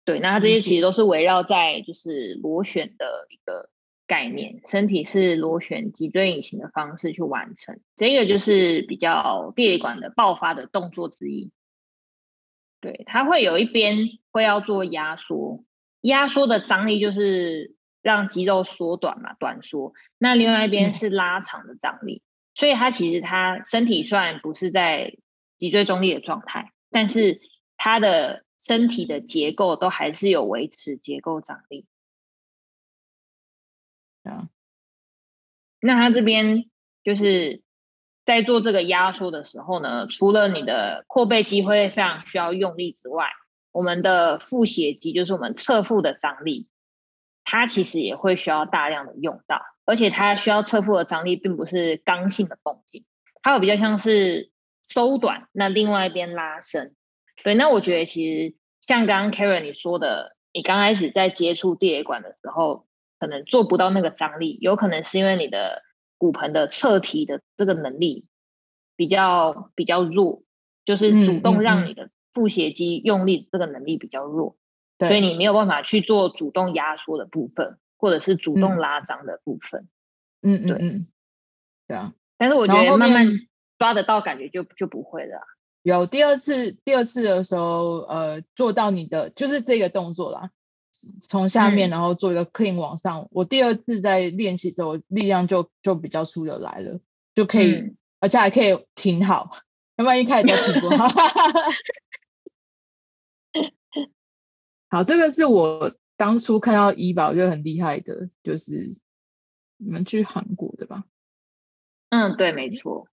[0.05, 3.71] 对，那它这些其实都是围绕在就是螺旋的一个
[4.09, 11.51] 概念，身体是螺旋脊椎引擎的方式去完成，这个就是比较地雷管的爆发的动作之一。
[12.81, 15.63] 对，它会有一边会要做压缩。
[16.01, 19.93] 压缩的张力就是让肌肉缩短嘛，短缩。
[20.17, 25.17] 那另外一边是拉长的张力，嗯，所以它其实它身体虽然不是在
[25.59, 27.41] 脊椎中立的状态，但是
[27.77, 31.85] 它的身体的结构都还是有维持结构张力。
[34.23, 34.49] 啊，
[35.79, 36.65] 那它这边
[37.03, 37.61] 就是
[38.25, 43.27] 在做这个压缩的时候呢，除了你的扩背肌会非常需要用力之外，
[43.71, 46.67] 我们的腹斜肌就是我们侧腹的张力，
[47.43, 53.05] 它其实也会需要大量的用到，而且它需要侧腹的张力，并不是刚性的动静，
[53.41, 54.51] 它会比较像是
[54.83, 56.95] 收短，那另外一边拉伸。
[57.43, 62.85] 对，那我觉得其实像刚刚 Karen 你说的，你刚开始在接触地雷管的时候，
[63.19, 65.83] 可能做不到那个张力，有可能是因为你的
[66.17, 68.25] 骨盆的侧提的这个能力
[68.95, 70.43] 比较比较弱，
[70.85, 72.05] 就是主动让你的、嗯。
[72.05, 74.55] 嗯腹斜肌用力这个能力比较弱，
[74.99, 79.89] 所以你没有办法去做主动压缩的部分，或者是主动拉张的部分。
[80.43, 81.07] 嗯，对，嗯，
[81.87, 82.13] 对啊。
[82.37, 83.25] 但是我觉得慢慢
[83.79, 85.41] 抓得到感觉就就不会了。
[85.81, 90.51] 有第二次，第二次的时候，呃，做到你的就是这个动作啦，
[91.21, 93.21] 从下面然后做一个 clean 往上。
[93.21, 96.99] 嗯、我第二次在练习的时候，力量就就比较出得来了，
[97.35, 99.51] 就可以、嗯，而且还可以挺好。
[99.97, 101.07] 要不然一开始都挺不好。
[104.89, 108.91] 好，这个是我当初看到我觉得很厉害的，就是
[109.77, 111.03] 你们去韩国的吧？
[112.09, 113.07] 嗯，对，没错。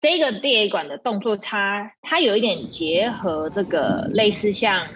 [0.00, 4.88] 这个地雷管的动作它，它它有一点结合这个类似像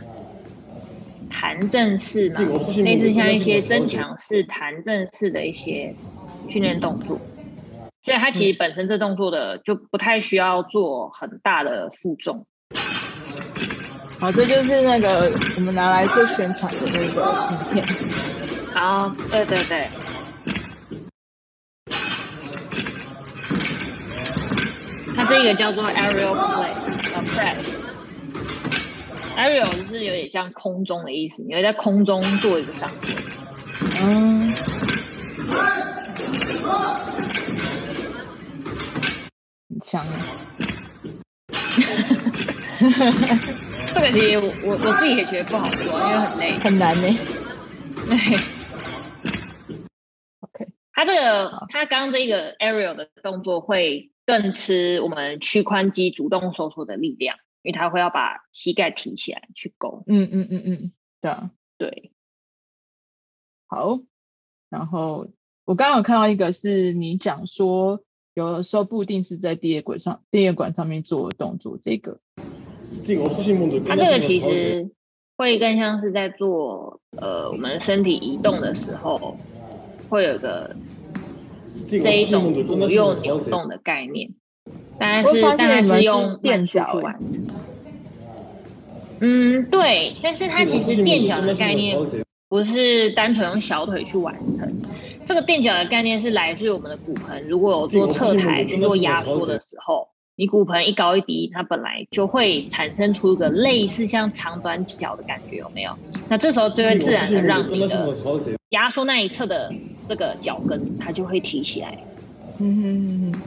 [1.31, 2.41] 弹正式嘛，
[2.85, 5.95] 类似像一些增强式、弹正式的一些
[6.49, 7.21] 训练动作。
[8.05, 12.47] 所以它其实本身这动作的就不太需要做很大的负重。
[14.19, 15.09] 好，这就是那个
[15.57, 17.21] 我们拿来做宣传的那个
[17.53, 17.85] 影片。
[18.75, 19.87] 好，对对对。
[25.15, 26.71] 它它这个叫做 aerial play
[27.25, 27.87] press。
[29.37, 32.99] Aerial 就是有点像空中的意思，你会在空中做一个上升。
[34.03, 34.41] 嗯。
[39.69, 40.15] 很强啊！
[43.95, 47.03] 这个题我我我自己也觉得不好做，因为很累，很难呢。
[48.09, 48.17] 对。
[50.41, 57.39] OK，它这个它刚刚这个 aerial 的动作会更吃我们屈髋肌主动收缩的力量。
[57.67, 62.13] 因为他会要把膝盖提起来去勾，嗯嗯嗯嗯，对啊，对，
[63.67, 63.99] 好。
[64.69, 65.27] 然后
[65.65, 68.05] 我刚刚有看到一个是你讲说，
[68.35, 72.21] 有的时候不一定是在第二轨上，第二管上面做的动作，这个，
[73.85, 74.93] 他这个其实
[75.37, 79.37] 会更像是在做呃我们身体移动的时候，
[80.09, 80.77] 会有个
[81.89, 84.33] 这一种左右扭动的概念。
[84.99, 87.47] 当然是，大概是用垫脚去完成。
[89.21, 91.99] 嗯，对，但是它其实垫脚的概念
[92.49, 94.71] 不是单纯用小腿去完成。
[95.27, 105.91] 这个垫脚的概念是来自于我们的骨盆，如果有做侧抬去做压缩的时候，你骨盆一高一低，它本来就会产生出一个类似像长短脚的感觉，有没有？
[106.29, 108.19] 那这时候就会自然的让你的
[108.71, 109.73] 压缩那一侧的
[110.09, 111.99] 这个脚跟，它就会提起来。
[112.59, 113.41] 嗯哼哼哼。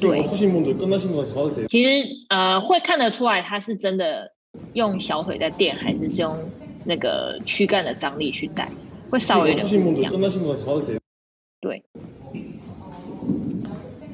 [0.00, 1.88] 对，其实
[2.28, 4.32] 呃会看得出来，他是真的
[4.72, 6.36] 用小腿在垫，还是是用
[6.84, 8.70] 那个躯干的张力去带，
[9.10, 10.12] 会稍微有点不一样。
[11.60, 11.82] 对，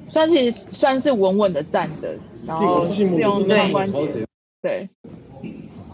[0.09, 2.87] 算是算是稳稳的站着，然后
[3.19, 4.27] 用髋关节。
[4.63, 4.89] 对，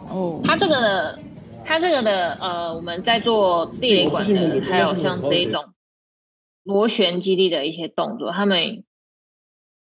[0.09, 1.18] 哦，他这个的，
[1.64, 5.64] 他这个的呃，我们在做地雷管的，还有像这一种
[6.64, 8.85] 螺旋肌力的一些动作，他们。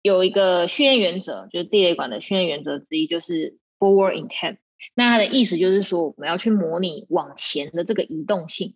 [0.01, 4.57] 有一个训练原则，就是地雷管的训练原则之一，就是 forward intent。
[4.95, 8.75] 那它的意思就是说，我们要去模拟往前的这个移动性。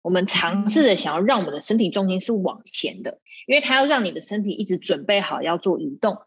[0.00, 6.18] 我们尝试着想要让我们的身体重心是往前的，因为它要让你的身体一直准备好要做移动。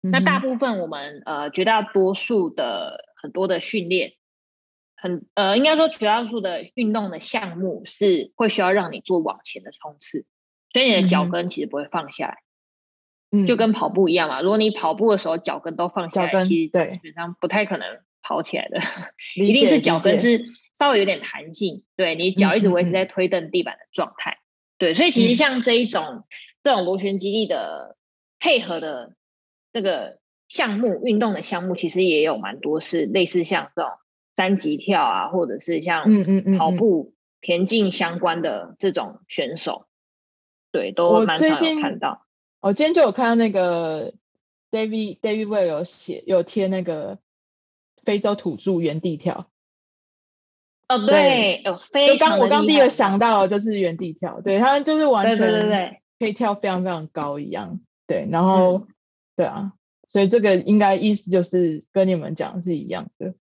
[0.00, 4.14] 那大部分我们呃绝大多数的很多的训练，
[4.96, 10.24] 很呃应该说绝大多数的运动的项目是会需要让你做往前的冲刺，
[10.72, 12.38] 所以你的脚跟其实不会放下来。
[13.46, 17.86] 就跟跑步一样嘛，如果你跑步的时候脚跟都放下来，其实基本上不太可能
[18.20, 18.78] 跑起来的，
[19.36, 24.38] 一定是脚跟是稍微有点弹性，对，你脚一直维持在推蹬地板的状态，
[24.76, 26.24] 对，所以其实像这一种、嗯、
[26.62, 27.96] 这种螺旋肌力的
[28.38, 29.14] 配合的
[29.72, 30.18] 这个
[30.48, 33.90] 项目运动的项目，其实也有蛮多是类似像这种
[34.36, 36.04] 三级跳啊，或者是像
[36.58, 39.86] 跑步、田径相关的这种选手，
[40.70, 42.26] 对，都蛮常有看到。
[42.62, 44.12] 我今天就有看到那个
[44.70, 47.18] David David Weil 有写有贴那个
[48.04, 49.50] 非洲土著原地跳。
[50.86, 52.38] 哦，对，有非常。
[52.38, 58.86] 我刚第一个想到的就是原地跳，对，他们就是完全对对对可以跳非常非常高一样，对，然后、嗯、
[59.34, 59.72] 对啊，
[60.08, 63.34] 所以这个应该意思就是跟你们讲是一样的。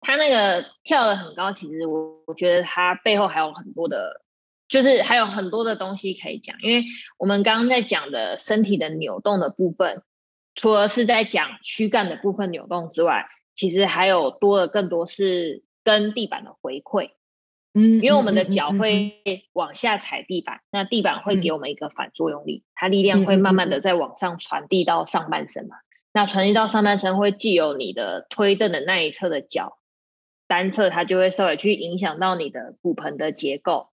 [0.00, 4.22] 他那个跳的很高，其实我我觉得他背后还有很多的。
[4.68, 6.84] 就是还有很多的东西可以讲，因为
[7.18, 10.02] 我们刚刚在讲的身体的扭动的部分，
[10.54, 17.10] 除了是在讲躯干的部分扭动之外，其实还有多了更多是跟地板的回馈。
[17.76, 25.76] 嗯，因为我们的脚会往下踩地板，那地板会给我们一个反作用力，它力量会慢慢的在往上传递到上半身嘛。
[26.12, 29.78] 那传递到上半身会既有你的推蹬的那一侧的脚，
[30.46, 33.88] 单侧它就会稍微去影响到你的骨盆的结构。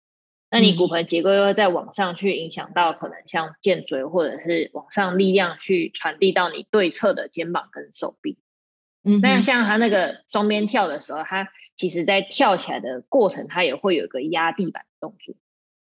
[0.53, 8.37] 那你骨盆结构又会在往上去影响到可能像肩椎，或者是往上力量去传递到你对侧的肩膀跟手臂。
[9.05, 15.37] 嗯，那像他那个双边跳的时候，他其实在跳起来的过程，他也会有一个压地板的动作。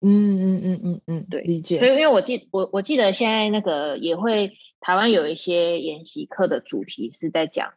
[0.00, 1.78] 嗯嗯嗯嗯嗯，对，理解。
[1.78, 7.74] 所以因为我记我我记得现在那个也会台湾有一些研习课的主题是在讲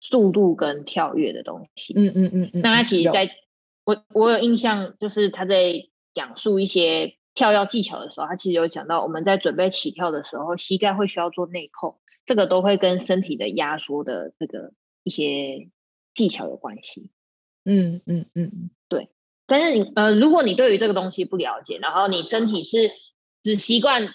[0.00, 1.92] 速度跟跳跃的东西。
[1.94, 3.30] 嗯嗯嗯嗯，那他其实在
[3.84, 5.88] 我我有印象，就是他在。
[6.12, 15.70] 讲述一些跳跃技巧的时候，他其实有讲到，我们在准备起跳的时候，膝盖会需要做内扣，这个都会跟身体的压缩的这个一些
[16.12, 17.10] 技巧有关系。
[17.64, 19.08] 嗯嗯嗯，对。
[19.46, 22.90] 但是你呃，如果你对于这个东西不了解，然后你身体是
[23.42, 24.14] 只习惯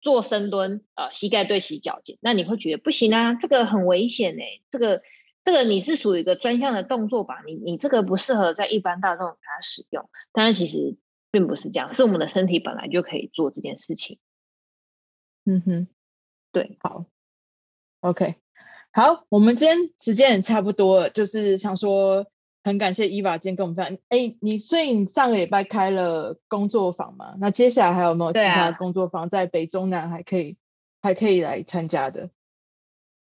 [0.00, 5.02] 做深蹲，呃，膝盖对齐脚尖，那你会觉得不行啊，这个很危险哎、欸，这个
[5.44, 7.42] 这个你是属于一个专项的动作吧？
[7.46, 10.10] 你你这个不适合在一般大众给他使用。
[10.32, 10.96] 但是其实。
[11.30, 14.18] 并不是这样，是我们的身体本来就可以做这件事情。
[15.44, 15.88] 嗯哼，
[16.52, 17.06] 对，好
[18.00, 18.34] ，OK，
[18.92, 22.26] 好，我们今天时间也差不多了，就是想说
[22.62, 23.98] 很感谢伊娃今天跟我们分享。
[24.08, 27.34] 哎，你所以你上个礼拜开了工作坊嘛？
[27.38, 30.56] 那接下来还有没有其他工作坊在北中南还可以、啊、
[31.00, 32.30] 还可以来参加的？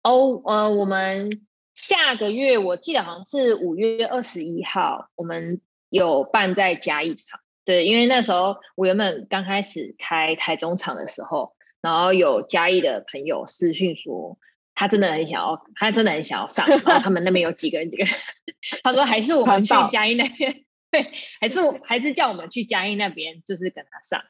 [0.04, 7.40] 哦，呃，我们下个月我记得好像是五月二十一号，我们有办在嘉义场。
[7.66, 14.38] 对，因为那时候我原本刚开始开台中场的时候，然后有嘉义的朋友私讯说，
[14.76, 18.14] 他真的很想要，他真的很想要上，然后他们那边有几个人，几个人，
[18.84, 24.24] 他说还是我们去嘉义那边， 对，还是我还是叫我们去嘉义那边，就是跟他上。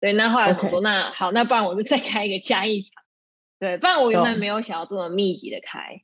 [0.00, 3.02] 对，那后来我说.那好，那不然我就再开一个嘉义场。
[3.58, 6.02] 对，不然我原本没有想要这么密集的开。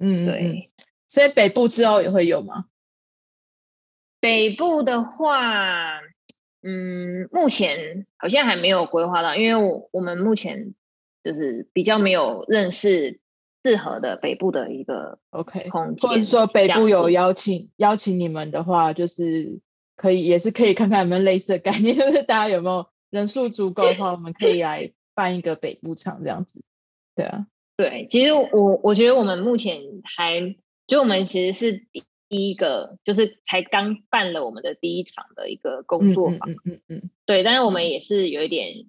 [0.00, 0.72] 嗯，对，
[1.06, 2.64] 所以北部之后也会有吗？
[4.18, 6.00] 北部的话。
[6.68, 10.74] 嗯，目前好像还没有规划到，因为我我们目前
[11.22, 13.20] 就是比较没有认识
[13.62, 19.60] 适合的北部的一个 OK 空间，或者说北部有邀请邀请你们的话，就是
[19.94, 26.64] 可以也是可以看看有没有类似的概念， 就是大家有没有人数足够的话，我们可以来办一个北部场这样子。
[27.14, 27.46] 对啊，
[27.76, 30.56] 对，其实我我觉得我们目前还
[30.88, 31.86] 就我们其实是。
[32.28, 38.86] 第一个就是才刚办了我们的第一场的一个工作坊，嗯嗯嗯，对，但是我们也是有一点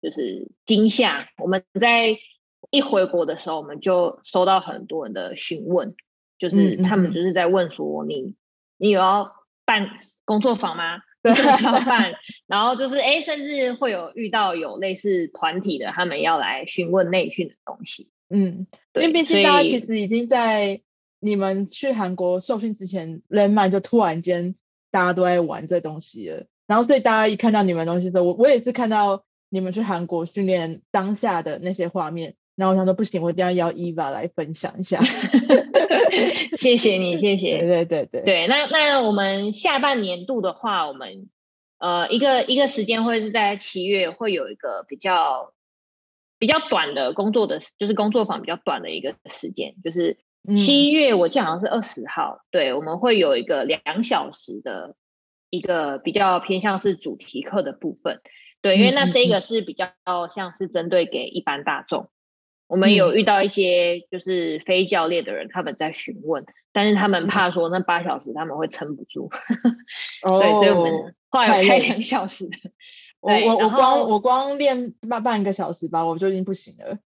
[0.00, 1.28] 就是惊吓。
[1.36, 2.18] 我们在
[2.70, 5.94] 一回国的时候，我们就收到很多人的询问，
[6.38, 8.34] 就是他们就是在问说你
[8.78, 9.30] 你有要
[9.66, 9.90] 办
[10.24, 11.02] 工作坊吗？
[11.22, 12.14] 对，要办，
[12.46, 18.08] 然后就是哎，甚至会有遇到有类似团体的，他们要来询问内训的东西。
[18.30, 20.80] 嗯，因为毕竟大家其实已经在。
[21.20, 24.54] 你们去韩国受训之前，Landmind 就突然间
[24.90, 35.02] 大家都在玩这东西了，然后所以大家一看到你们东西的时候，我我也是看到你们去韩国训练当下的那些画面，然后我想说不行，我一定要邀 Eva 来分享一下。
[36.56, 37.58] 谢谢你，谢谢。
[37.58, 38.22] 对对对对。
[38.22, 41.28] 对，那那我们下半年度的话，我们
[41.78, 45.52] 呃一个一个时间会是在七月，会有一个比较
[46.38, 50.16] 比较短的工作的，就是工作坊比较短的一个时间，就是。
[50.56, 54.96] 七月我记得好像是二十号，嗯，对，我们会有一个两小时的
[55.50, 58.20] 一个比较偏向是主题课的部分，
[58.62, 59.92] 对，因为那这个是比较
[60.30, 62.10] 像是针对给一般大众，
[62.68, 69.30] 我们有遇到一些就是非教练的人，他们在询问，但是他们怕说那八小时他们会撑不住，
[70.22, 72.48] 哦，对，所以我们后来开两小时，
[73.20, 76.98] 我我我光我光练半半个小时吧，我就已经不行了，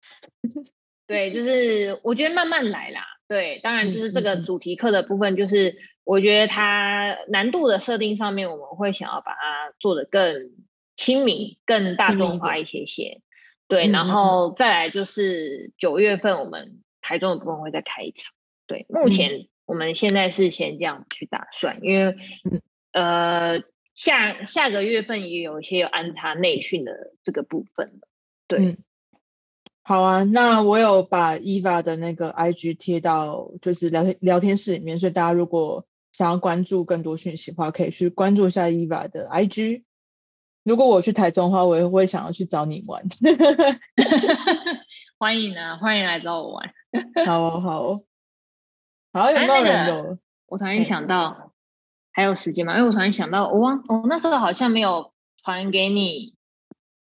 [1.06, 3.04] 对，就是我觉得慢慢来啦。
[3.26, 10.50] 对，当然就是这个主题课的部分，就是我觉得它难度的设定上面，我们会想要把它做得更
[10.94, 13.22] 亲民、更大众化一些些。
[13.66, 18.32] 对，然后再来就是九月份我们台中的部分会再开一场。
[18.66, 22.14] 对，目前我们现在是先这样去打算，因为
[22.92, 23.62] 呃
[23.94, 28.00] 下下个月份也有一些有安插内训的这个部分。
[28.46, 28.76] 对。
[29.86, 39.82] 好啊，那我有把 Eva 的那个 IG 贴到就是聊天聊天室里面，所以大家如果想要关注更多讯息的话，可以去关注一下 Eva 的 IG。
[40.62, 43.04] 如果我去台中的话，我也会想要去找你玩。
[45.20, 46.72] 欢迎啊，欢迎来找我玩。
[47.26, 48.04] 好哦，好哦，
[49.12, 49.96] 好，有没有人有？
[49.96, 51.52] 那个、我突然想到，
[52.10, 52.72] 还有时间吗？
[52.76, 56.33] 因为我突然想到，我忘，我那时候好像没有传给你。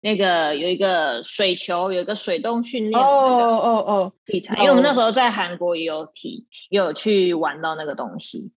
[0.00, 8.52] 那个有一个水球，有一个水洞训练哦哦哦题材，因为我们那时候在韩国也有体，也有去玩到那个东西。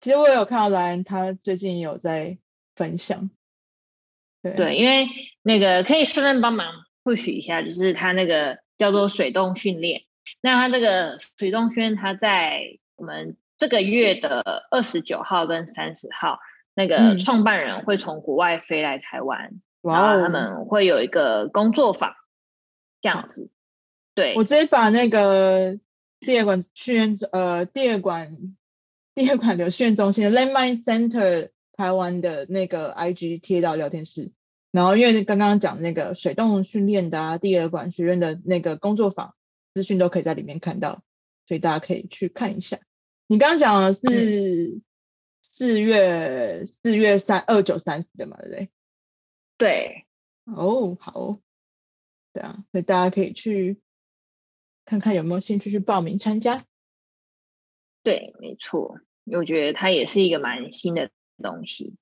[0.00, 2.38] 其实我有看到莱恩，他最近有在
[2.74, 3.30] 分享。
[4.42, 5.08] 对，对，因为
[5.42, 6.66] 那个可以顺便帮忙
[7.04, 10.02] push 一下，就是他那个叫做水洞训练。
[10.40, 16.38] 那他这个水洞训练，他在我们这个月的二十九号跟三十号，
[16.74, 19.50] 那个创办人会从国外飞来台湾。
[19.52, 22.14] 嗯然后他们会有一个工作坊，
[23.00, 23.50] 这样子。
[24.14, 25.78] 对，我直接把那个
[26.20, 28.56] 第二馆训练呃第二馆
[29.14, 34.32] 第二馆的训练中心 Landmine Center 台湾的那个 IG 贴到聊天室。
[34.70, 39.34] 然后因为刚刚讲那个水动训练的啊，第二馆学院的那个工作坊
[39.72, 41.02] 资讯都可以在里面看到，
[41.46, 42.78] 所以大家可以去看一下。
[43.26, 44.80] 你刚刚讲的是
[45.52, 48.70] 四月四、嗯、月三二九三十的嘛，对不对？
[49.58, 50.06] 对，
[50.44, 51.38] 哦，好，
[52.32, 53.80] 对啊，所以大家可以去
[54.84, 56.64] 看看有没有兴趣去报名参加。
[58.02, 61.10] 对，没错，我觉得它也是一个蛮新的
[61.42, 61.96] 东西。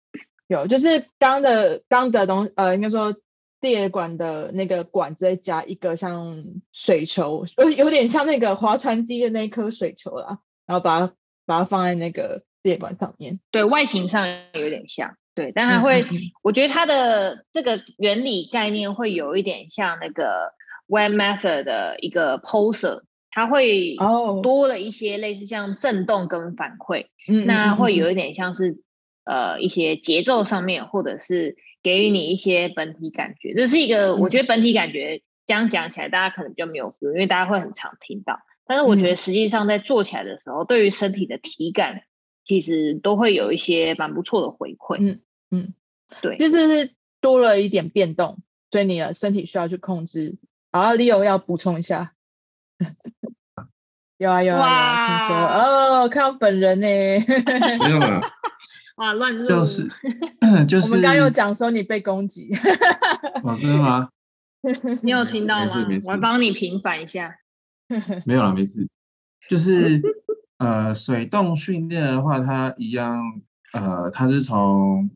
[0.47, 11.15] 有，就是刚的刚的东，呃，应该说地铁管的那个管子再加一个像水球，有有点像那个划船机的那一颗水球啦，然后把它
[11.47, 13.41] 把它放在那个地铁管上面。
[13.51, 20.53] 对，外形上有点像，对，但它会，嗯嗯嗯，我觉得它的这个原理概念会有一点像那个
[20.89, 23.95] Webmaster 的一个 Poser，它会
[24.43, 28.81] 多了一些类似像震动跟反馈，哦，那会有一点像是
[29.25, 31.57] 呃一些节奏上面或者是。
[31.83, 38.41] 给予你一些本体感觉，这是一个我觉得本体感觉这样讲起来，大家可能就没有 feel，因为大家会很常听到。
[38.67, 42.01] 但是我觉得实际上在做起来的时候，对于身体的体感，
[42.43, 44.97] 其实都会有一些蛮不错的回馈。
[44.99, 45.21] 嗯
[45.51, 45.75] 嗯，
[46.21, 48.39] 对，就是多了一点变动，
[48.71, 50.37] 所以你的身体需要去控制。
[50.73, 52.13] 好，Leo 要补充一下。
[54.19, 56.87] 有 啊有啊，有啊，听说哦，看到本人呢。
[56.87, 58.21] 没有了。
[58.97, 59.87] 哇，乱入就是
[60.67, 62.51] 就是， 我们刚刚又讲说你被攻击，
[63.43, 64.09] 哦，真的吗？
[65.03, 65.71] 你有听到吗？
[66.07, 67.37] 我来帮你平反一下。
[68.25, 68.89] 没有了，没事。
[69.49, 70.01] 就是
[70.59, 73.23] 呃，水动训练的话，它一样
[73.73, 75.11] 呃，它是从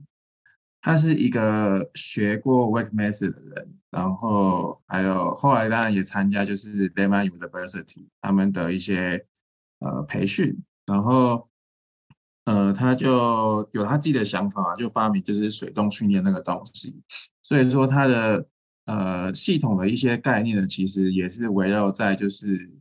[0.80, 9.26] 他是一个学过 Webmaster 的人，然后还有后来当然也参加就是 l e m a n University 他们的一些
[9.80, 11.48] 呃培训，然后。
[12.46, 17.00] 呃，他就有他自己的想法，就发明就是水动训练那个东西。
[17.42, 18.48] 所以说，他的
[18.86, 22.72] 呃系统的一些概念呢，其实也是围绕在就是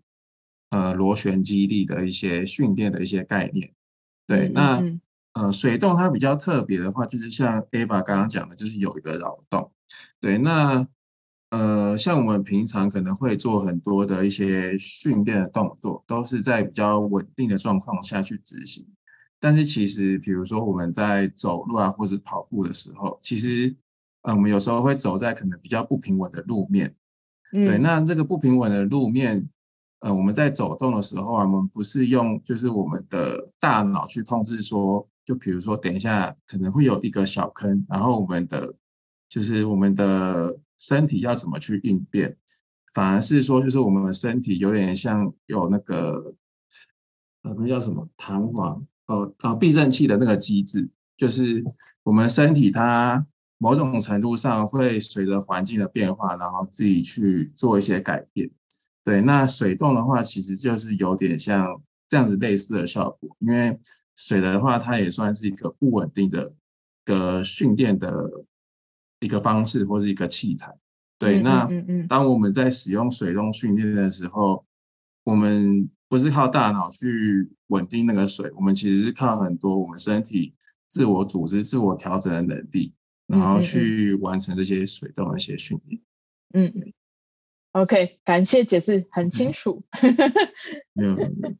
[0.72, 3.72] 呃螺旋基地的一些训练的一些概念。
[4.26, 5.00] 对，嗯、那
[5.40, 9.72] 呃水洞它比较特别的话，就是像 Ava 刚刚讲的，就是有一个扰动。
[10.20, 10.86] 对，那
[11.52, 18.86] 呃像我们平常可能会做很多的一些训练的动作，都是在比较稳定的状况下去执行。
[19.40, 23.74] 但是其实，比如说我们在走路啊，或者跑步的时候，其实，
[24.24, 26.94] 呃，我们有时候会走在可能比较不平稳的路面。
[27.54, 29.50] 嗯、对，那这个不平稳的路面，
[30.02, 38.74] 呃，我们在走动的时候啊，我们不是用就是我们的大脑去控制说，就比如说等一下可能会有一个小坑，然后我们的
[39.30, 42.36] 就是我们的身体要怎么去应变，
[42.96, 46.34] 反而是说就是我们的身体有点像有那个，
[47.44, 48.84] 呃，那叫什么弹簧。
[49.06, 51.64] 呃呃，避震器的那个机制，就是
[52.02, 53.24] 我们身体它
[53.60, 58.50] 某种程度上会随着环境的变化，然后自己去做一些改变。
[59.04, 63.38] 对，那水动的话，其实就是有点像这样子类似的效果。
[63.42, 63.78] 因为
[64.20, 66.54] 水的话，它也算是一个不稳定的
[67.06, 68.30] 个训练的
[69.22, 70.78] 一个方式或是一个器材。
[71.18, 71.70] 对，那
[72.08, 74.66] 当我们在使用水动训练的时候，
[75.24, 80.54] 我们不是靠大脑去稳定那个水，我们其实是靠很多我们身体
[80.88, 82.94] 自我组织、自我调整的能力，
[83.28, 86.02] 然后去完成这些水动的一些训练。
[86.54, 86.94] 嗯
[87.74, 89.84] ，OK，感谢解释，很清楚。
[91.00, 91.60] 嗯、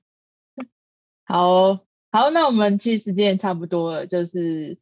[1.26, 4.78] 好好，那我们其实时间也差不多了，就是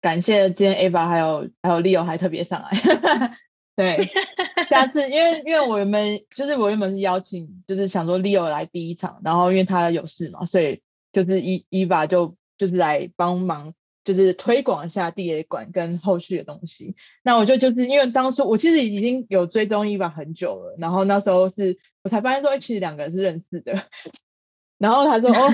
[0.00, 2.70] 感谢今天 Ava 还有还有 Leo 还特别上来。
[3.74, 4.10] 对，
[4.68, 13.72] 下次因为因为我们就是我原本是邀请，就是想说 Leo 来第一场，然后因为他有事嘛，所以就是 Eva 就就是来帮忙，
[14.04, 16.94] 就是推广一下地铁管跟后续的东西。
[17.22, 23.86] 那我就就是因为当初我其实已经有追踪 Eva 很久了，然后那时候是我才发现说其实两个人是认识的，
[24.78, 25.50] 然后他说哦，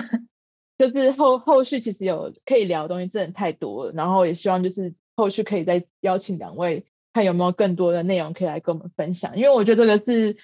[0.78, 6.86] 就是后后续其实有可以聊的东西真的太多了，然后也希望就是后续可以再邀请两位。
[7.14, 10.36] 看有没有更多的内容可以来跟我们分享，因为我觉得这个是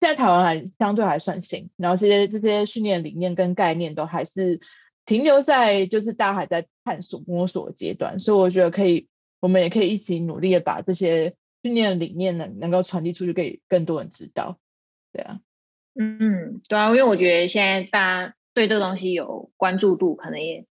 [0.00, 4.60] 在台湾还相对还算新，然后这些这些训练理念跟概念都还是
[5.06, 9.08] 停留在就是大家还在探索摸索阶段，所以我觉得可以，
[9.40, 14.58] 我们也可以一起努力的把这些训练理念能能够传递出去给更多人知道。
[15.12, 15.40] 对啊，
[15.98, 20.66] 嗯，对啊，因为我觉得现在大家对这个东西有关注度，可能也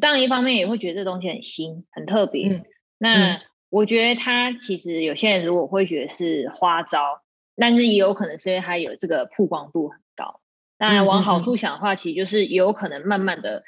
[0.00, 2.64] 当然一方面也会觉得这东西很新很特别，嗯、
[2.98, 3.32] 那。
[3.34, 3.40] 嗯
[3.70, 7.22] 我觉得他其实有些人如果会觉得是花招，
[7.56, 10.40] 但是也有可能是因为他有这个曝光度很高。
[10.78, 13.64] 当然往好处想的话，其实就是也有可能慢慢的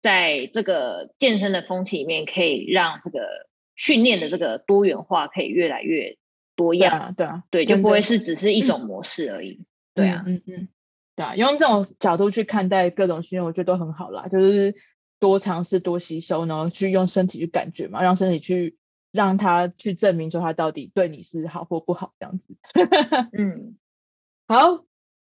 [0.00, 6.18] 在这个健身的风气里面，可以让这个训练的这个多元化可以越来越
[6.54, 6.92] 多样。
[6.92, 9.64] 对啊，对啊，对，就不会是只是一种模式而已。
[9.92, 10.68] 对啊，嗯嗯，
[11.16, 14.28] 对啊，用这种角度去看待各种训练，我觉得都很好啦。
[14.28, 14.74] 就是
[15.18, 18.76] 多尝试、多吸收，然后去用身体去感觉嘛，让身体去。
[19.14, 22.56] 让他去证明说他到底对你是好或不好这样子。
[23.36, 23.76] 嗯，
[24.48, 24.86] 好，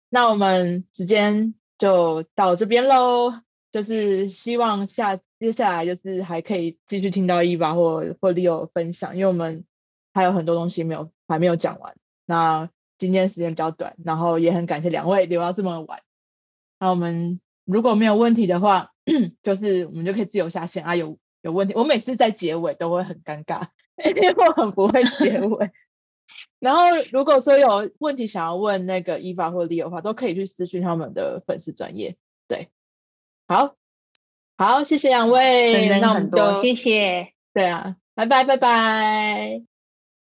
[0.09, 3.33] 那我们时间就到这边喽。
[3.73, 9.65] 就是希望下接下来就是还可以继续听到 Eva 或或 Leo 分享，因为我们
[10.13, 11.97] 还有很多东西没有还没有讲完。
[12.27, 16.01] 那今天时间比较短，然后也很感谢两位留到这么晚。
[16.79, 18.93] 那我们如果没有问题的话，
[19.43, 20.97] 就是我们就可以自由下线啊。
[20.97, 23.69] 有有问题，我每次在结尾都会很尴尬，
[24.05, 25.71] 因为我很不会结尾。
[26.59, 32.17] 然后如果说有问题想要问那个 Eva 或 Leo 的话，都可以去私讯他们的粉丝专业。
[32.49, 32.71] 对，
[33.47, 33.77] 好，
[34.57, 39.74] 好，谢谢两位，那我们就谢谢，对啊，拜拜，拜拜。